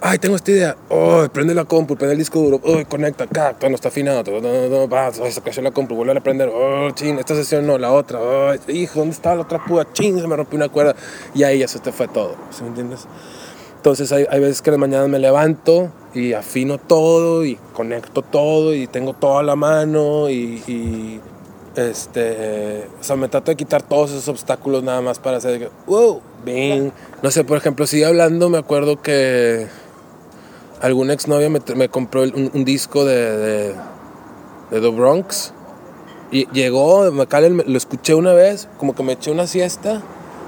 [0.00, 3.56] ay, tengo esta idea, oh, prende la compu, prende el disco duro, oh, conecta, acá,
[3.68, 4.22] no está afinado,
[5.22, 8.20] ay, se cayó la compu, vuelve a prender, oh, ching, esta sesión no, la otra,
[8.20, 9.86] oh, hijo, ¿dónde está la otra púa?
[9.92, 10.94] Ching, se me rompió una cuerda,
[11.34, 13.06] y ahí ya se te fue todo, ¿sí me entiendes?
[13.76, 18.74] Entonces hay, hay veces que la mañana me levanto y afino todo y conecto todo
[18.74, 21.20] y tengo toda la mano y,
[21.76, 26.20] este, o sea, me trato de quitar todos esos obstáculos nada más para hacer wow,
[26.44, 26.92] bing.
[27.22, 29.66] No sé, por ejemplo, sigue hablando, me acuerdo que
[30.80, 33.74] algún exnovio me, me compró un, disco de, de,
[34.70, 35.52] The Bronx
[36.30, 40.02] y llegó, McAllen, lo escuché una vez, como que me eché una siesta,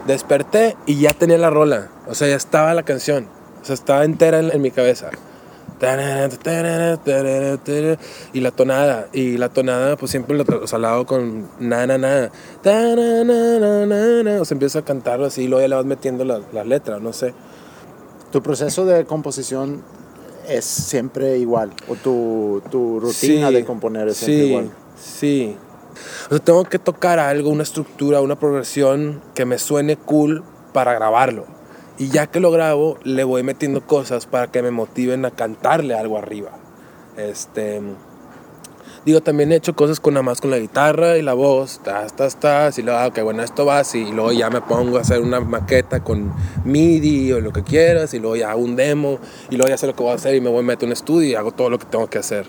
[0.06, 3.28] desperté y ya tenía la rola, o sea, ya estaba la canción,
[3.62, 5.10] o sea, estaba entera en, en mi cabeza.
[8.32, 11.48] Y la tonada, y la tonada pues siempre lo tra- o sea, la hago con
[11.60, 12.30] na na na,
[12.64, 16.64] na, o sea, empiezo a cantarlo así y luego ya le vas metiendo la, la
[16.64, 17.34] letra, no sé.
[18.32, 19.82] ¿Tu proceso de composición
[20.48, 21.72] es siempre igual?
[21.88, 24.70] ¿O tu, tu rutina Sí, de componer es siempre sí, igual?
[25.00, 25.56] Sí.
[26.26, 30.92] O sea, tengo que tocar algo, una estructura, una progresión que me suene cool para
[30.94, 31.46] grabarlo.
[31.98, 35.94] Y ya que lo grabo, le voy metiendo cosas para que me motiven a cantarle
[35.94, 36.50] algo arriba.
[37.16, 37.80] Este.
[39.06, 42.16] Digo, también he hecho cosas con nada más con la guitarra y la voz, tas,
[42.16, 44.98] tas, tas, y luego, ah, ok, bueno, esto va así, y luego ya me pongo
[44.98, 46.32] a hacer una maqueta con
[46.64, 49.86] MIDI o lo que quieras, y luego ya hago un demo, y luego ya sé
[49.86, 51.52] lo que voy a hacer y me voy a meter a un estudio y hago
[51.52, 52.48] todo lo que tengo que hacer.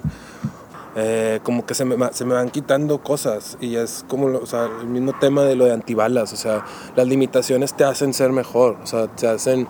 [1.00, 4.46] Eh, como que se me, se me van quitando cosas y es como lo- o
[4.48, 8.32] sea, el mismo tema de lo de antibalas, o sea, las limitaciones te hacen ser
[8.32, 9.68] mejor, o sea, te hacen,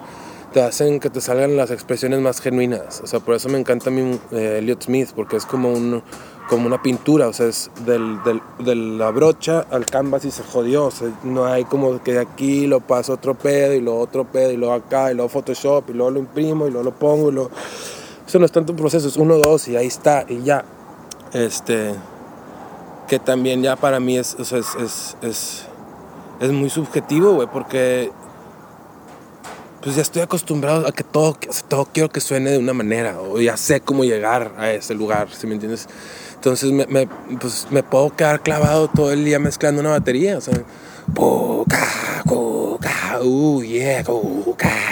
[0.53, 3.89] te hacen que te salgan las expresiones más genuinas, o sea, por eso me encanta
[3.89, 6.01] a mí eh, Elliot Smith, porque es como, un,
[6.49, 10.43] como una pintura, o sea, es del, del- de la brocha al canvas y se
[10.43, 13.99] jodió, o sea, no hay como que de aquí lo paso otro pedo y luego
[13.99, 16.95] otro pedo y luego acá y luego Photoshop y luego lo imprimo y luego lo
[16.97, 17.51] pongo y luego...
[18.25, 20.63] Eso no es tanto un proceso, es uno, dos y ahí está y ya
[21.33, 21.93] este
[23.07, 25.63] que también ya para mí es, es, es, es,
[26.39, 28.11] es muy subjetivo, güey, porque
[29.81, 31.37] pues ya estoy acostumbrado a que todo,
[31.69, 35.29] todo quiero que suene de una manera, o ya sé cómo llegar a ese lugar,
[35.31, 35.87] ¿sí me entiendes?
[36.35, 37.07] Entonces me, me,
[37.39, 40.61] pues, me puedo quedar clavado todo el día mezclando una batería, o sea,
[41.15, 41.87] cuca,
[43.21, 44.03] uh, yeah,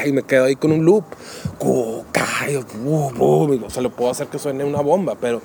[0.06, 1.04] y me quedo ahí con un loop,
[1.58, 5.42] cuca, y, uh, o sea, lo puedo hacer que suene una bomba, pero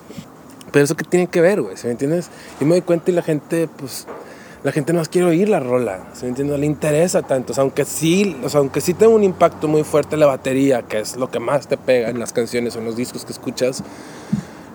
[0.70, 2.28] pero eso que tiene que ver, güey, ¿sí me entiendes?
[2.60, 4.06] Y me doy cuenta y la gente, pues,
[4.62, 6.56] la gente no más quiere oír la rola, ¿sí me entiendes?
[6.56, 9.68] No le interesa tanto, o sea, aunque sí, o sea, aunque sí tenga un impacto
[9.68, 12.78] muy fuerte la batería, que es lo que más te pega en las canciones o
[12.80, 13.82] en los discos que escuchas,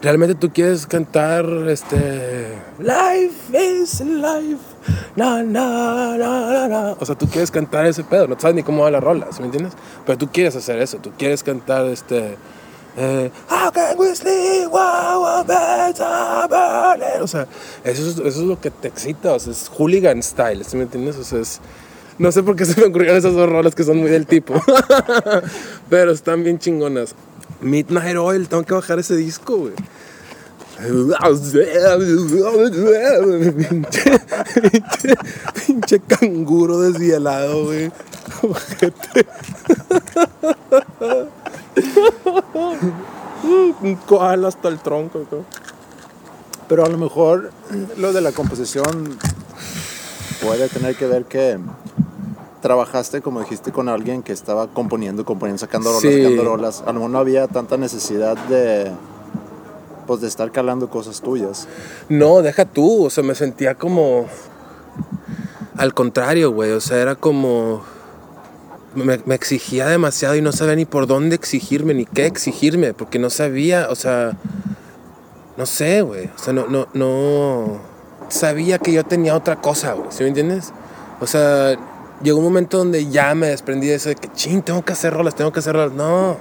[0.02, 4.76] realmente tú quieres cantar este Life is life.
[5.16, 6.96] Na, na, na, na.
[7.00, 9.40] O sea, tú quieres cantar ese pedo, no sabes ni cómo va la rola, ¿sí
[9.40, 9.74] me entiendes?
[10.06, 12.38] Pero tú quieres hacer eso, tú quieres cantar este
[12.98, 15.46] eh, How can we sleep while our?
[17.22, 17.48] O sea,
[17.84, 20.84] eso es, eso es lo que te excita, o sea, es hooligan style, ¿sí me
[20.84, 21.18] entiendes?
[21.18, 21.60] O sea, es
[22.18, 24.54] no sé por qué se me ocurrieron esas dos rolas que son muy del tipo.
[25.90, 27.16] Pero están bien chingonas.
[27.62, 29.74] Midnight Oil, tengo que bajar ese disco, güey.
[33.54, 34.20] Pinche,
[34.72, 35.16] pinche,
[35.66, 37.92] pinche canguro deshielado, güey.
[43.84, 45.44] Un koala hasta el tronco, güey.
[46.68, 47.52] Pero a lo mejor
[47.98, 49.18] lo de la composición
[50.42, 51.60] puede tener que ver que
[52.62, 56.24] trabajaste, como dijiste, con alguien que estaba componiendo, componiendo, sacando rolas, Sí.
[56.24, 56.82] sacando rolas.
[56.82, 58.92] A lo mejor no había tanta necesidad de,
[60.06, 61.68] pues, de estar calando cosas tuyas.
[62.10, 64.28] No, deja tú, o sea, me sentía como...
[65.78, 67.84] Al contrario, güey, o sea, era como...
[68.94, 73.20] Me, me exigía demasiado y no sabía ni por dónde exigirme, ni qué exigirme, porque
[73.20, 74.38] no sabía, o sea...
[75.58, 77.80] No sé, güey, o sea, no, no, no...
[78.30, 80.72] Sabía que yo tenía otra cosa, güey, ¿sí me entiendes?
[81.22, 81.78] O sea,
[82.22, 85.14] llegó un momento donde ya me desprendí de eso de que, ching, tengo que hacer
[85.14, 85.94] rolas, tengo que hacer rolas.
[85.94, 86.38] No,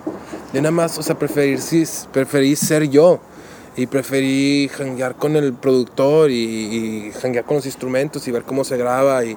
[0.53, 3.21] yo nada más, o sea, preferí, sí, preferí ser yo.
[3.77, 8.65] Y preferí janguear con el productor y, y janguear con los instrumentos y ver cómo
[8.65, 9.25] se graba.
[9.25, 9.37] Y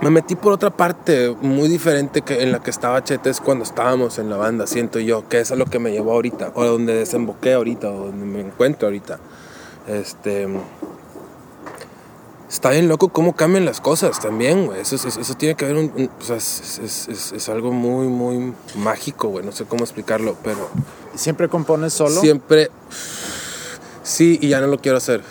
[0.00, 4.18] me metí por otra parte muy diferente que en la que estaba Chetes cuando estábamos
[4.18, 6.94] en la banda, siento yo, que es a lo que me llevó ahorita, o donde
[6.94, 9.18] desemboqué ahorita, o donde me encuentro ahorita.
[9.86, 10.48] Este.
[12.50, 14.80] Está bien loco cómo cambian las cosas también, güey.
[14.80, 17.70] Eso, eso, eso tiene que ver un, un- o sea, es, es- es- es algo
[17.70, 19.44] muy, muy mágico, güey.
[19.44, 20.68] No sé cómo explicarlo, pero
[21.14, 22.20] ¿Siempre compones solo?
[22.20, 22.70] siempre
[24.02, 25.22] sí y ya no lo quiero hacer.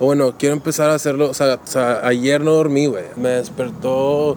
[0.00, 1.30] O bueno, quiero empezar a hacerlo.
[1.30, 3.04] O sea, o sea, ayer no dormí, güey.
[3.16, 4.36] Me despertó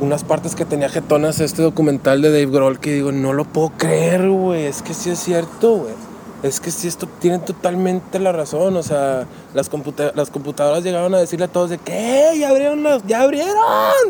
[0.00, 3.70] unas partes que tenía jetonas este documental de Dave Grohl que digo, no lo puedo
[3.76, 4.64] creer, güey.
[4.64, 5.92] Es que sí es cierto, güey.
[6.42, 8.74] Es que sí, esto tienen totalmente la razón.
[8.76, 12.82] O sea, las, computa- las computadoras llegaron a decirle a todos de que ya abrieron,
[12.82, 13.54] las- ya abrieron,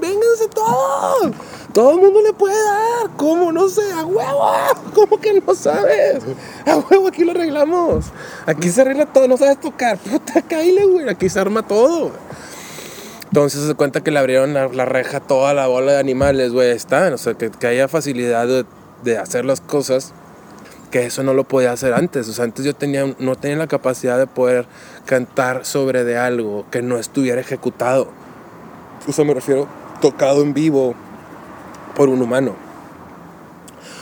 [0.01, 1.33] vénganse todos.
[1.75, 3.11] Todo el mundo le puede dar.
[3.17, 3.51] ¿Cómo?
[3.51, 4.45] No sé, a huevo.
[4.95, 6.23] ¿Cómo que no sabes?
[6.67, 8.07] A huevo, aquí lo arreglamos.
[8.47, 9.99] Aquí se arregla todo, no sabes tocar.
[9.99, 11.09] Puta, cáile, güey.
[11.09, 12.13] Aquí se arma todo.
[13.25, 16.71] Entonces se cuenta que le abrieron la, la reja toda la bola de animales, güey.
[16.71, 18.47] Están, o sea, que, que haya facilidad
[19.03, 20.13] de hacer las cosas
[20.91, 22.29] que eso no lo podía hacer antes.
[22.29, 24.67] O sea, antes yo tenía, no tenía la capacidad de poder
[25.07, 28.11] cantar sobre de algo que no estuviera ejecutado.
[29.09, 29.69] O sea, me refiero
[30.01, 30.95] tocado en vivo
[31.95, 32.57] por un humano.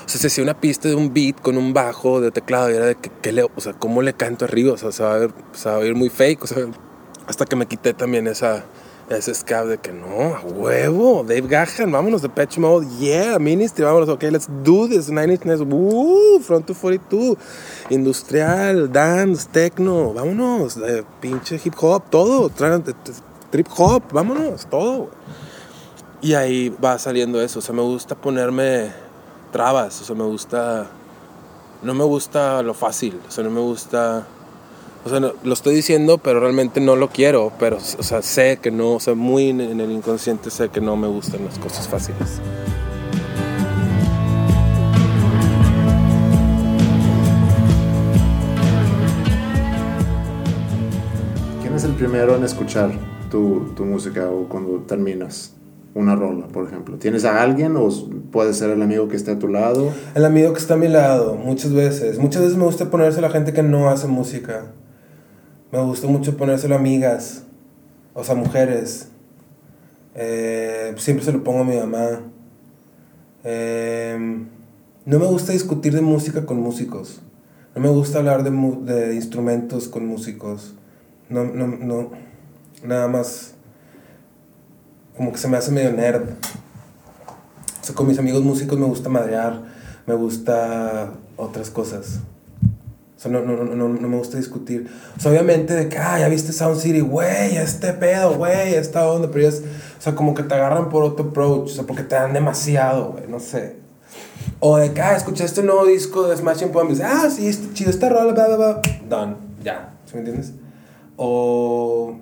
[0.04, 2.74] O sea, se hacía una pista de un beat con un bajo de teclado y
[2.74, 4.72] era de que, que le, o sea, ¿cómo le canto arriba?
[4.72, 6.44] O sea, se va a ver, se va a ver muy fake.
[6.44, 6.64] O sea,
[7.26, 8.64] hasta que me quité también esa,
[9.10, 13.84] ese scab de que no, a huevo, Dave Gahan, vámonos de Patch Mode, yeah, Ministry,
[13.84, 17.36] vámonos, ok, let's do this, Nine Inch Nails, woo, Front to 42,
[17.88, 20.78] industrial, dance, techno, vámonos,
[21.20, 22.50] pinche hip hop, todo,
[23.50, 25.08] trip hop, vámonos, todo.
[26.20, 28.92] Y ahí va saliendo eso, o sea, me gusta ponerme
[29.52, 30.86] trabas, o sea, me gusta,
[31.82, 34.26] no me gusta lo fácil, o sea, no me gusta...
[35.04, 37.52] O sea, no- lo estoy diciendo, pero realmente no lo quiero.
[37.58, 40.96] Pero, o sea, sé que no, o sea, muy en, el inconsciente sé que no
[40.96, 42.40] me gustan las cosas fáciles.
[51.60, 52.90] ¿Quién es el primero en escuchar
[53.30, 55.54] tu, tu música o cuando terminas
[55.94, 56.96] una rola, por ejemplo?
[56.98, 57.88] ¿Tienes a alguien o
[58.30, 59.90] puede ser el amigo que esté a tu lado?
[60.14, 62.18] El amigo que está a mi lado, muchas veces.
[62.18, 64.66] Muchas veces me gusta ponérselo a gente que no hace música.
[65.72, 67.42] Me gusta mucho ponérselo a amigas,
[68.14, 69.08] o sea, mujeres.
[70.14, 72.22] Eh, siempre se lo pongo a mi mamá.
[73.44, 74.46] Eh,
[75.04, 77.20] no me gusta discutir de música con músicos.
[77.74, 80.74] No me gusta hablar de, mu- de instrumentos con músicos.
[81.28, 82.10] No, no, no.
[82.82, 83.54] Nada más.
[85.16, 86.30] Como que se me hace medio nerd.
[87.80, 89.62] O sea, con mis amigos músicos me gusta madrear,
[90.06, 92.20] me gusta otras cosas.
[93.18, 94.88] O sea, no, no, no, no, me gusta discutir.
[95.16, 99.10] O sea, obviamente de que, ah, ya viste Sound City, güey, este pedo, güey, esta
[99.10, 99.60] onda, pero ya es,
[99.98, 103.14] o sea, como que te agarran por otro approach, o sea, porque te dan demasiado,
[103.14, 103.74] güey, no sé.
[104.60, 107.90] O de que, ah, escuchaste el nuevo disco de Smashing Pumpkins, ah, sí, está chido,
[107.90, 110.52] está rola, bla, bla, bla, done, ya, ¿sí me entiendes?
[111.16, 112.14] O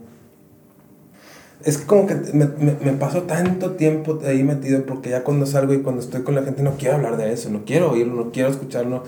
[1.62, 5.44] es que como que me, me, me paso tanto tiempo ahí metido porque ya cuando
[5.44, 8.14] salgo y cuando estoy con la gente no quiero hablar de eso, no quiero oírlo,
[8.14, 9.02] no quiero escucharlo.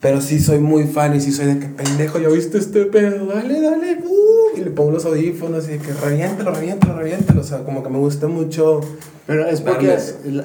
[0.00, 3.26] Pero sí soy muy fan y sí soy de que pendejo, ¿ya viste este pedo?
[3.26, 7.40] Dale, dale, uh", y le pongo los audífonos y de que reviéntalo, reviéntalo, reviéntalo.
[7.40, 8.80] O sea, como que me gusta mucho.
[9.26, 9.88] Pero es porque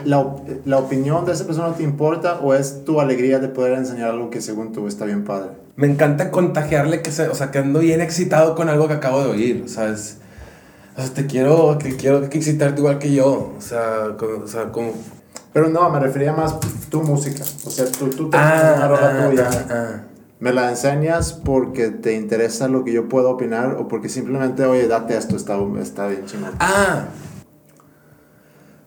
[0.05, 3.47] la, op- la opinión de esa persona no te importa o es tu alegría de
[3.47, 5.51] poder enseñar algo que según tú está bien padre.
[5.75, 9.23] Me encanta contagiarle que se, o sea, que ando bien excitado con algo que acabo
[9.23, 10.17] de oír, o sea, es,
[10.97, 14.71] o sea, te quiero, que quiero que excitarte igual que yo, o sea, o sea,
[14.71, 14.91] como,
[15.53, 17.43] Pero no, me refería más tu música.
[17.65, 19.49] O sea, tú, tú te ah, una rola ah, tuya.
[19.51, 20.03] ah, ah.
[20.39, 24.87] ¿Me la enseñas porque te interesa lo que yo puedo opinar o porque simplemente, oye,
[24.87, 26.51] date esto, está, está bien chingón?
[26.59, 27.05] Ah,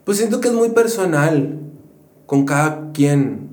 [0.03, 1.59] pues siento que es muy personal
[2.25, 3.49] con cada quien,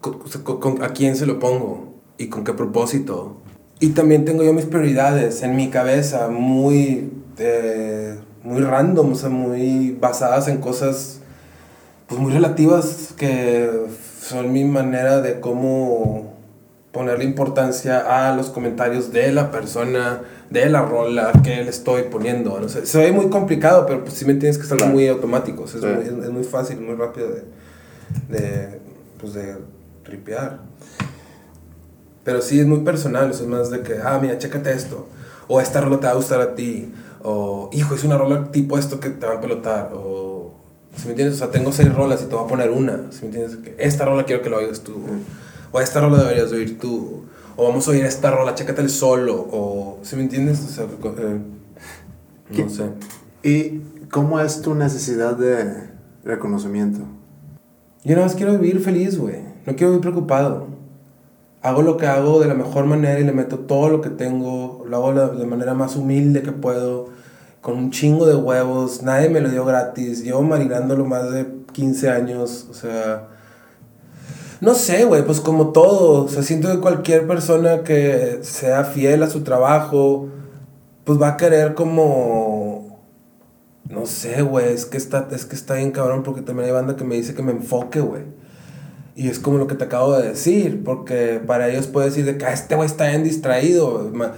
[0.00, 3.36] con- o sea, con- con- a quién se lo pongo y con qué propósito.
[3.80, 9.28] Y también tengo yo mis prioridades en mi cabeza muy, eh, muy random, o sea,
[9.30, 11.20] muy basadas en cosas
[12.06, 13.70] pues muy relativas que
[14.20, 16.34] son mi manera de cómo
[16.92, 22.60] ponerle importancia a los comentarios de la persona, de la rola que le estoy poniendo.
[22.60, 24.86] No sé, se ve muy complicado, pero pues sí me tienes que Claro.
[24.92, 25.64] muy automático.
[25.64, 26.14] o sea, es, Sí.
[26.14, 27.42] muy, es muy fácil, muy rápido de,
[28.28, 28.80] de,
[29.18, 29.56] pues de
[30.04, 30.60] tripear.
[32.22, 35.08] Pero sí es muy personal, o sea, es más de que, ah, mira, chécate esto.
[35.48, 36.92] O esta rola te va a gustar a ti.
[37.22, 39.90] O, hijo, es una rola tipo esto que te va a pelotar.
[39.94, 40.23] O,
[40.96, 41.36] si me entiendes?
[41.36, 43.10] O sea, tengo seis rolas y te voy a poner una.
[43.10, 43.58] Si me entiendes?
[43.78, 44.94] Esta rola quiero que la oigas tú.
[45.72, 47.24] O esta rola deberías de oír tú.
[47.56, 49.34] O vamos a oír esta rola, chécate el solo.
[49.50, 50.60] O, si me entiendes?
[50.64, 51.38] O sea, eh,
[52.54, 52.64] ¿Qué?
[52.64, 52.84] no sé.
[53.42, 53.80] ¿Y
[54.10, 55.88] cómo es tu necesidad de
[56.24, 57.00] reconocimiento?
[58.04, 59.36] Yo nada más quiero vivir feliz, güey.
[59.66, 60.66] No quiero vivir preocupado.
[61.62, 64.84] Hago lo que hago de la mejor manera y le meto todo lo que tengo.
[64.88, 67.08] Lo hago la- de manera más humilde que puedo.
[67.64, 69.02] Con un chingo de huevos.
[69.02, 70.22] Nadie me lo dio gratis.
[70.22, 72.66] Llevo marinándolo más de 15 años.
[72.70, 73.28] O sea...
[74.60, 75.24] No sé, güey.
[75.24, 76.24] Pues como todo.
[76.24, 80.28] O sea, siento que cualquier persona que sea fiel a su trabajo...
[81.04, 83.00] Pues va a querer como...
[83.88, 86.96] No sé, güey, es que está, es que está bien cabrón porque también hay banda
[86.96, 88.24] que me dice que me enfoque, güey.
[89.16, 92.36] Y es como lo que te acabo de decir, porque para ellos puede decir de
[92.36, 94.32] que "Ah, este güey está bien distraído, sea,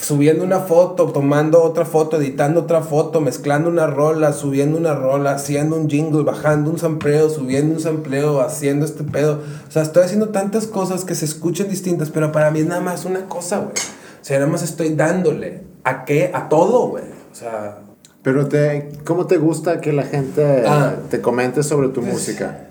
[0.00, 5.32] subiendo una foto, tomando otra foto, editando otra foto, mezclando una rola, subiendo una rola,
[5.32, 9.40] haciendo un jingle, bajando un sampleo, subiendo un sampleo, haciendo este pedo.
[9.66, 12.80] O sea, estoy haciendo tantas cosas que se escuchan distintas, pero para mí es nada
[12.82, 13.70] más una cosa, güey.
[13.72, 15.62] O sea, nada más estoy dándole.
[15.84, 16.30] ¿A qué?
[16.34, 17.04] A todo, güey.
[17.32, 17.78] O sea,
[18.22, 20.94] Pero te, ¿cómo te gusta que la gente Ah.
[21.10, 22.68] te comente sobre tu música?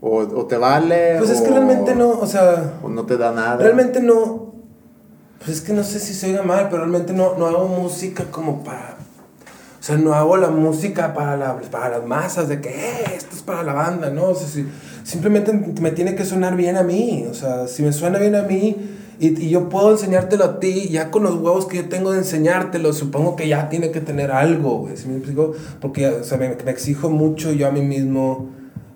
[0.00, 1.16] ¿O, o te vale?
[1.18, 2.74] pues es o- que realmente no, o sea...
[2.82, 3.56] ¿O no te da nada?
[3.58, 4.47] Realmente no.
[5.38, 8.24] Pues es que no sé si se oiga mal, pero realmente no, no hago música
[8.30, 8.96] como para.
[9.80, 13.36] O sea, no hago la música para, la- para las masas, de que "Eh, esto
[13.36, 14.24] es para la banda, ¿no?
[14.30, 14.66] O sea, si-
[15.04, 17.26] simplemente me tiene que sonar bien a mí.
[17.30, 18.76] O sea, si me suena bien a mí
[19.20, 22.18] y, y yo puedo enseñártelo a ti, ya con los huevos que yo tengo de
[22.18, 24.96] enseñártelo, supongo que ya tiene que tener algo, güey.
[24.96, 25.06] ¿Sí?
[25.80, 28.50] Porque o sea, me, me exijo mucho yo a mí mismo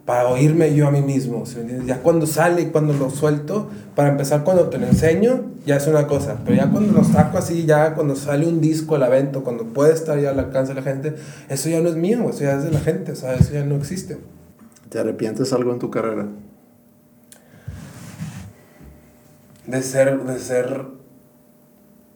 [0.05, 1.45] para oírme yo a mí mismo.
[1.87, 5.87] Ya cuando sale y cuando lo suelto, para empezar cuando te lo enseño, ya es
[5.87, 9.45] una cosa, pero ya cuando lo saco así, ya cuando sale un disco al evento,
[9.45, 11.15] cuando puede estar ya al alcance de la gente,
[11.49, 13.65] eso ya no es mío, eso ya es de la gente, o sea, eso ya
[13.65, 14.19] no existe.
[14.89, 16.27] ¿Te arrepientes algo en tu carrera?
[19.67, 20.87] De ser, de ser,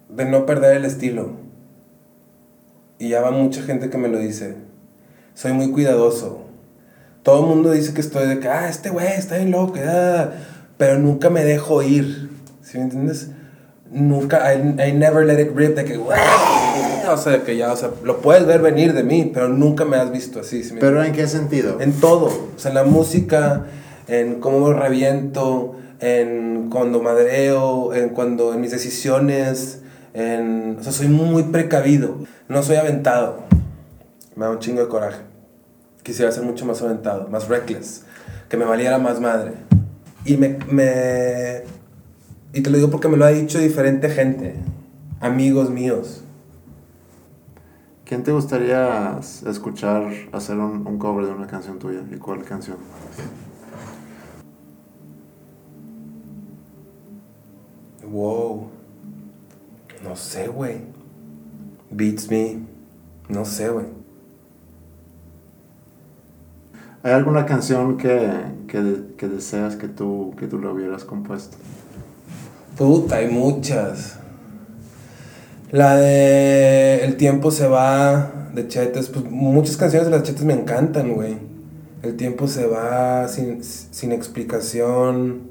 [0.09, 1.31] de no perder el estilo.
[2.99, 4.57] Y ya va mucha gente que me lo dice.
[5.35, 6.46] Soy muy cuidadoso.
[7.27, 10.31] Todo el mundo dice que estoy de que, ah, este güey está bien loco, ah",
[10.77, 12.31] pero nunca me dejo ir.
[12.63, 13.31] ¿Sí me entiendes?
[13.91, 17.91] Nunca, I, I never let it rip, de que, o sea, que ya, o sea,
[18.05, 20.63] lo puedes ver venir de mí, pero nunca me has visto así.
[20.63, 21.81] ¿sí ¿Pero en qué sentido?
[21.81, 23.65] en todo, o sea, en la música,
[24.07, 29.81] en cómo reviento, en cuando madreo, en cuando en mis decisiones,
[30.15, 32.19] en, o sea, soy muy precavido,
[32.49, 33.41] no soy aventado.
[34.37, 35.36] Me da un chingo de coraje.
[36.07, 38.05] Quisiera ser mucho más aventado, más reckless,
[38.49, 39.55] que me valiera más madre.
[40.25, 41.65] Y me, me
[42.53, 44.55] y te lo digo porque me lo ha dicho diferente gente,
[45.19, 46.23] amigos míos.
[48.05, 52.05] ¿Quién te gustaría escuchar hacer un, un cover de una canción tuya?
[52.09, 52.77] ¿Y cuál canción?
[58.09, 58.69] Wow.
[60.05, 60.83] No sé, güey.
[61.91, 62.61] Beats me.
[63.29, 64.06] No sé, güey.
[67.07, 68.33] ¿Hay alguna canción que,
[68.67, 68.83] que,
[69.17, 71.57] que deseas que tú, que tú lo hubieras compuesto?
[72.77, 74.19] Puta, hay muchas.
[75.71, 79.09] La de El tiempo se va de Chetes.
[79.11, 81.37] Pues muchas canciones de las Chetes me encantan, güey.
[82.03, 85.43] El tiempo se va sin, sin explicación.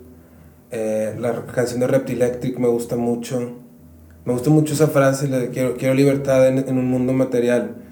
[0.72, 3.53] Eh, la canción de Reptilectric me gusta mucho.
[4.26, 7.84] Me gusta mucho esa frase, la de quiero, quiero libertad en, en un mundo material.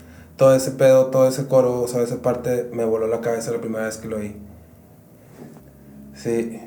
[0.44, 3.62] Todo ese pedo, todo ese coro, o sea, esa parte me voló la cabeza la
[3.62, 4.36] primera vez que lo oí.
[6.16, 6.60] Sí.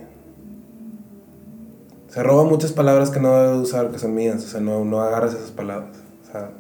[2.09, 4.43] Se roba muchas palabras que no debe usar, que son mías.
[4.43, 5.91] O sea, no, no agarras esas palabras.
[6.23, 6.53] O sea,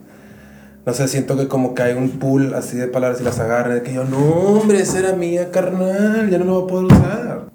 [0.84, 3.76] no sé, siento que como que hay un pool así de palabras y las agarran.
[3.76, 6.84] De que yo, no, hombre, esa era mía, carnal, ya no lo voy a poder
[6.84, 7.48] usar.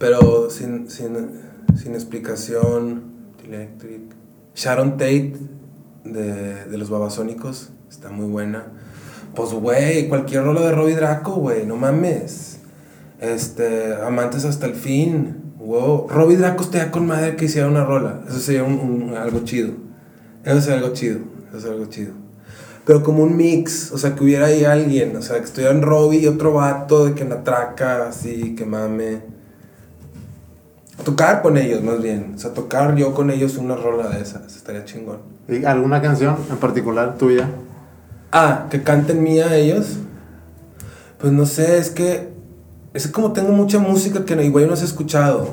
[0.00, 1.30] Pero sin, sin,
[1.76, 3.04] sin explicación,
[3.44, 4.02] Electric.
[4.56, 5.36] Sharon Tate
[6.02, 8.72] de, de los Babasónicos está muy buena.
[9.36, 12.58] Pues, güey, cualquier rola de Robbie Draco, güey, no mames.
[13.20, 15.52] Este, Amantes hasta el fin.
[15.58, 16.08] Wow.
[16.08, 18.20] Robbie Draco estaría con madre que hiciera una rola.
[18.28, 19.72] Eso sería un, un- algo chido.
[20.44, 21.18] Eso sería algo chido.
[21.50, 22.12] Eso sería algo chido.
[22.86, 26.20] Pero como un mix, o sea, que hubiera ahí alguien, o sea, que estuvieran Robbie
[26.20, 29.20] y otro vato de que la traca, así, que mame.
[31.04, 32.32] Tocar con ellos, más bien.
[32.36, 34.56] O sea, tocar yo con ellos una rola de esas.
[34.56, 35.18] Estaría chingón.
[35.48, 37.50] ¿Y ¿Alguna canción en particular tuya?
[38.32, 39.98] Ah, que canten mía ellos.
[41.18, 42.34] Pues no sé, es que.
[42.94, 45.50] Es como tengo mucha música que igual no has escuchado.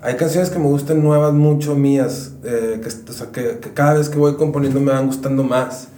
[0.00, 2.32] Hay canciones que me gustan nuevas, mucho mías.
[2.44, 5.88] eh, que, o sea, que, que cada vez que voy componiendo me van gustando más.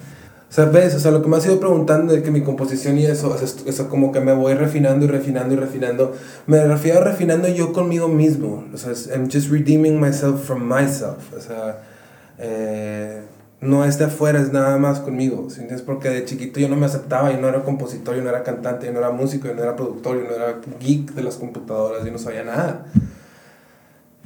[0.51, 2.97] O sea, ves, o sea, lo que me has ido preguntando de que mi composición
[2.97, 3.37] y eso,
[3.67, 6.13] eso como que me voy refinando y refinando y refinando.
[6.47, 8.65] Me refiero a refinando yo conmigo mismo.
[8.73, 11.33] O sea, I'm just redeeming myself from myself.
[11.37, 11.83] O sea,
[12.39, 13.23] eh,
[13.65, 15.49] no es de afuera, es nada más conmigo.
[15.49, 15.83] ¿sí entiendes?
[15.83, 18.87] Porque de chiquito yo no me aceptaba, yo no era compositor, yo no era cantante,
[18.87, 22.05] yo no era músico, yo no era productor, yo no era geek de las computadoras,
[22.05, 22.87] yo no sabía nada.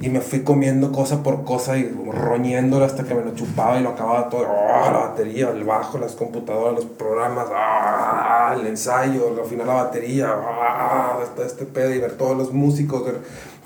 [0.01, 3.83] Y me fui comiendo cosa por cosa y roñéndolo hasta que me lo chupaba y
[3.83, 4.45] lo acababa todo.
[4.47, 4.91] ¡Ah!
[4.93, 8.55] La batería, el bajo, las computadoras, los programas, ¡ah!
[8.57, 11.19] el ensayo, al final la batería, ¡ah!
[11.35, 13.19] todo este pedo y ver todos los músicos, ver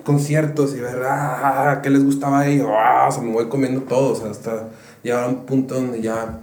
[0.03, 1.82] conciertos y ver ¡ah!
[1.84, 2.67] qué les gustaba a ellos.
[2.71, 3.09] ¡ah!
[3.21, 4.69] Me voy comiendo todo, o sea, hasta
[5.03, 6.39] llegar a un punto donde ya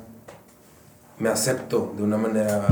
[1.18, 2.66] me acepto de una manera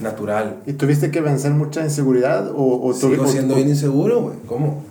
[0.00, 0.60] natural.
[0.66, 2.50] ¿Y tuviste que vencer mucha inseguridad?
[2.54, 4.36] ¿O, o Sigo o- siendo o- bien inseguro, güey.
[4.46, 4.84] ¿Cómo?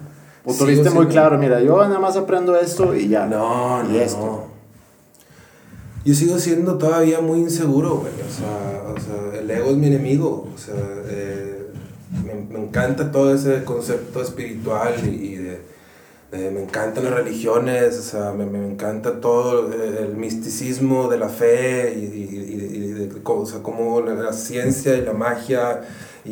[0.46, 3.26] o Sigo tuviste muy claro, mira, yo nada más aprendo esto y ya?
[3.26, 4.20] No, no, Y esto.
[4.20, 4.56] no.
[6.06, 8.12] Yo sigo siendo todavía muy inseguro, güey.
[8.14, 10.48] O sea, o sea, el ego es mi enemigo.
[10.54, 10.76] O sea,
[11.08, 11.68] eh,
[12.24, 15.62] me, me encanta todo ese concepto espiritual y, y de,
[16.38, 21.30] de- Me encantan las religiones, o sea, me, me encanta todo el, misticismo de la
[21.30, 23.46] fe y, y- y- de, o
[24.24, 25.82] la ciencia y la magia
[26.24, 26.30] y,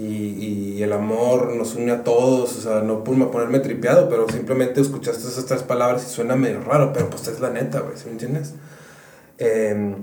[0.77, 2.57] y el amor nos une a todos.
[2.57, 6.61] O sea, no por ponerme tripeado, pero simplemente escuchaste esas tres palabras y suena medio
[6.61, 8.53] raro, pero pues es la neta, güey, ¿sí me entiendes?
[9.37, 9.95] Em,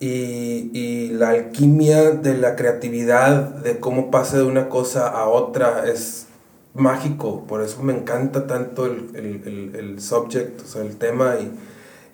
[0.00, 5.84] y, y la alquimia de la creatividad, de cómo pasa de una cosa a otra,
[5.90, 6.26] es
[6.74, 7.44] mágico.
[7.46, 11.36] Por eso me encanta tanto el, el, el, el subject, o sea, el tema.
[11.40, 11.52] Y,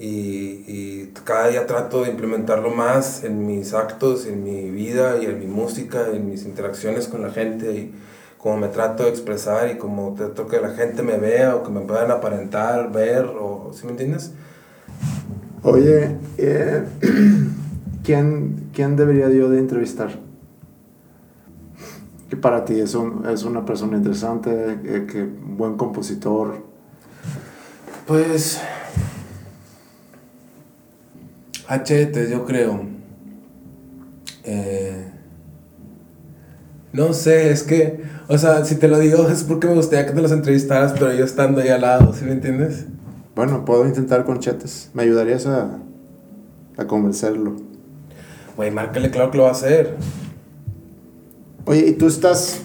[0.05, 5.27] y, y cada día trato de implementarlo más en mis actos, en mi vida y
[5.27, 7.73] en mi música, en mis interacciones con la gente.
[7.73, 7.93] Y
[8.39, 11.71] cómo me trato de expresar y cómo trato que la gente me vea o que
[11.71, 14.33] me puedan aparentar, ver, o, ¿sí me entiendes?
[15.63, 16.85] Oye, eh,
[18.03, 20.30] ¿quién, ¿quién debería yo de entrevistar?
[22.31, 26.63] Que para ti es, un, es una persona interesante, eh, que buen compositor.
[28.07, 28.61] Pues.
[31.67, 32.85] Hachetes, yo creo.
[34.45, 35.13] Eh,
[36.93, 38.03] no sé, es que.
[38.29, 41.13] O sea, si te lo digo es porque me gustaría que te los entrevistaras, pero
[41.13, 42.87] yo estando ahí al lado, ¿sí me entiendes?
[43.35, 44.91] Bueno, puedo intentar con Chetes.
[44.95, 45.79] ¿Me ayudarías a,
[46.77, 47.57] a convencerlo?
[48.57, 49.97] Güey, márcale, claro que lo va a hacer.
[51.67, 52.61] Oye, ¿y tú estás...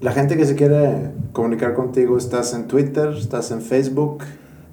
[0.00, 3.10] La gente que se quiere comunicar contigo, ¿estás en Twitter?
[3.18, 4.24] ¿Estás en Facebook?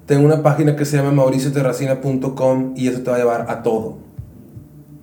[0.06, 3.98] Tengo una página que se llama mauricioterracina.com y eso te va a llevar a todo.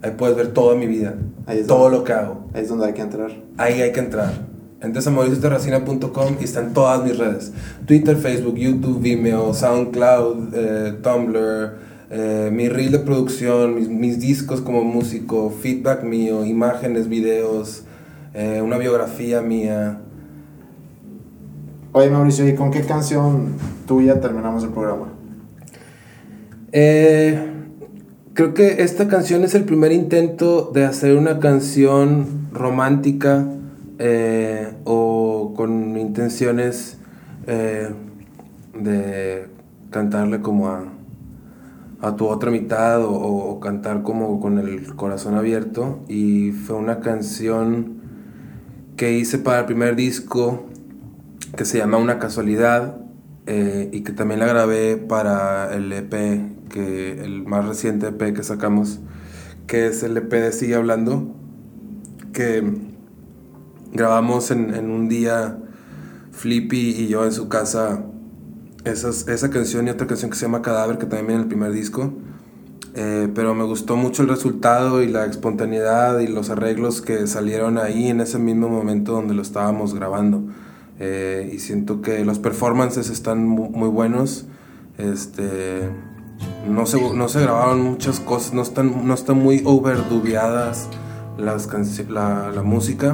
[0.02, 1.14] Ahí puedes ver toda mi vida,
[1.46, 2.46] Ahí es todo donde- lo que hago.
[2.54, 3.32] Ahí es donde hay que entrar.
[3.58, 4.34] Ahí hay que entrar.
[4.82, 7.52] Entras a mauricioterracina.com y están todas mis redes.
[7.86, 11.78] Twitter, Facebook, YouTube, Vimeo, SoundCloud, eh, Tumblr,
[12.10, 17.84] eh, mi reel de producción, mis, mis discos como músico, feedback mío, imágenes, videos,
[18.36, 20.02] eh, una biografía mía.
[21.94, 23.54] Oye, Mauricio, ¿y con qué canción
[23.88, 25.08] tuya terminamos el programa?
[26.74, 27.40] Eh,
[28.34, 33.48] creo que esta canción es el primer intento de hacer una canción romántica
[33.98, 36.98] eh, o con intenciones
[37.48, 37.92] eh,
[38.78, 39.48] de
[39.90, 40.84] cantarle como a,
[42.02, 46.00] a tu otra mitad o, o cantar como con el corazón abierto.
[46.10, 48.04] Y fue una canción
[48.96, 50.66] que hice para el primer disco
[51.56, 52.98] que se llama Una casualidad
[53.46, 56.12] eh, y que también la grabé para el EP,
[56.70, 59.00] que el más reciente EP que sacamos,
[59.68, 61.36] que es el EP de Sigue Hablando,
[62.34, 62.64] que
[63.94, 65.58] grabamos en, en un día
[66.32, 68.04] Flippy y yo en su casa
[68.86, 71.48] esas, esa canción y otra canción que se llama Cadáver, que también viene en el
[71.48, 72.14] primer disco.
[72.98, 77.78] Eh, pero me gustó mucho el resultado y la espontaneidad y los arreglos que salieron
[77.78, 80.44] ahí en ese mismo momento donde lo estábamos grabando.
[81.00, 84.46] Eh, y siento que los performances están muy, buenos.
[84.98, 85.90] Este,
[86.70, 90.88] no, se, no se grabaron muchas cosas, no están, no están muy overdubiadas
[91.38, 91.70] las
[92.10, 93.14] la, la música.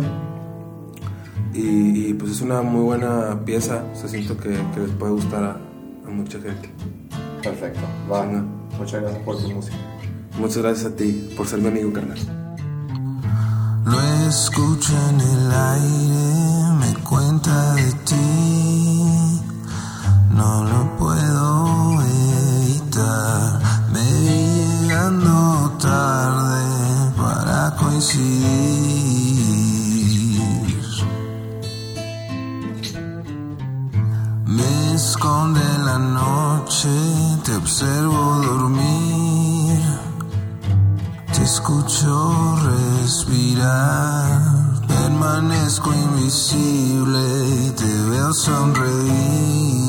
[1.53, 5.57] Y, pues es una muy buena pieza, o siento que, que les puede gustar a,
[6.07, 6.69] a mucha gente.
[7.41, 8.60] Perfecto, va.
[8.77, 9.75] Muchas gracias por tu música.
[10.37, 12.17] Muchas gracias a ti por ser mi amigo, carnal.
[13.85, 19.41] Lo escucho en el aire, me cuenta de ti.
[20.31, 23.59] No lo puedo evitar.
[23.91, 28.41] Me vi llegando tarde para coincidir.
[34.45, 36.89] Me esconde la noche,
[37.43, 38.40] te observo
[42.01, 42.55] escucho
[42.99, 44.41] respirar,
[44.87, 49.80] permanezco invisible y te veo sonreír.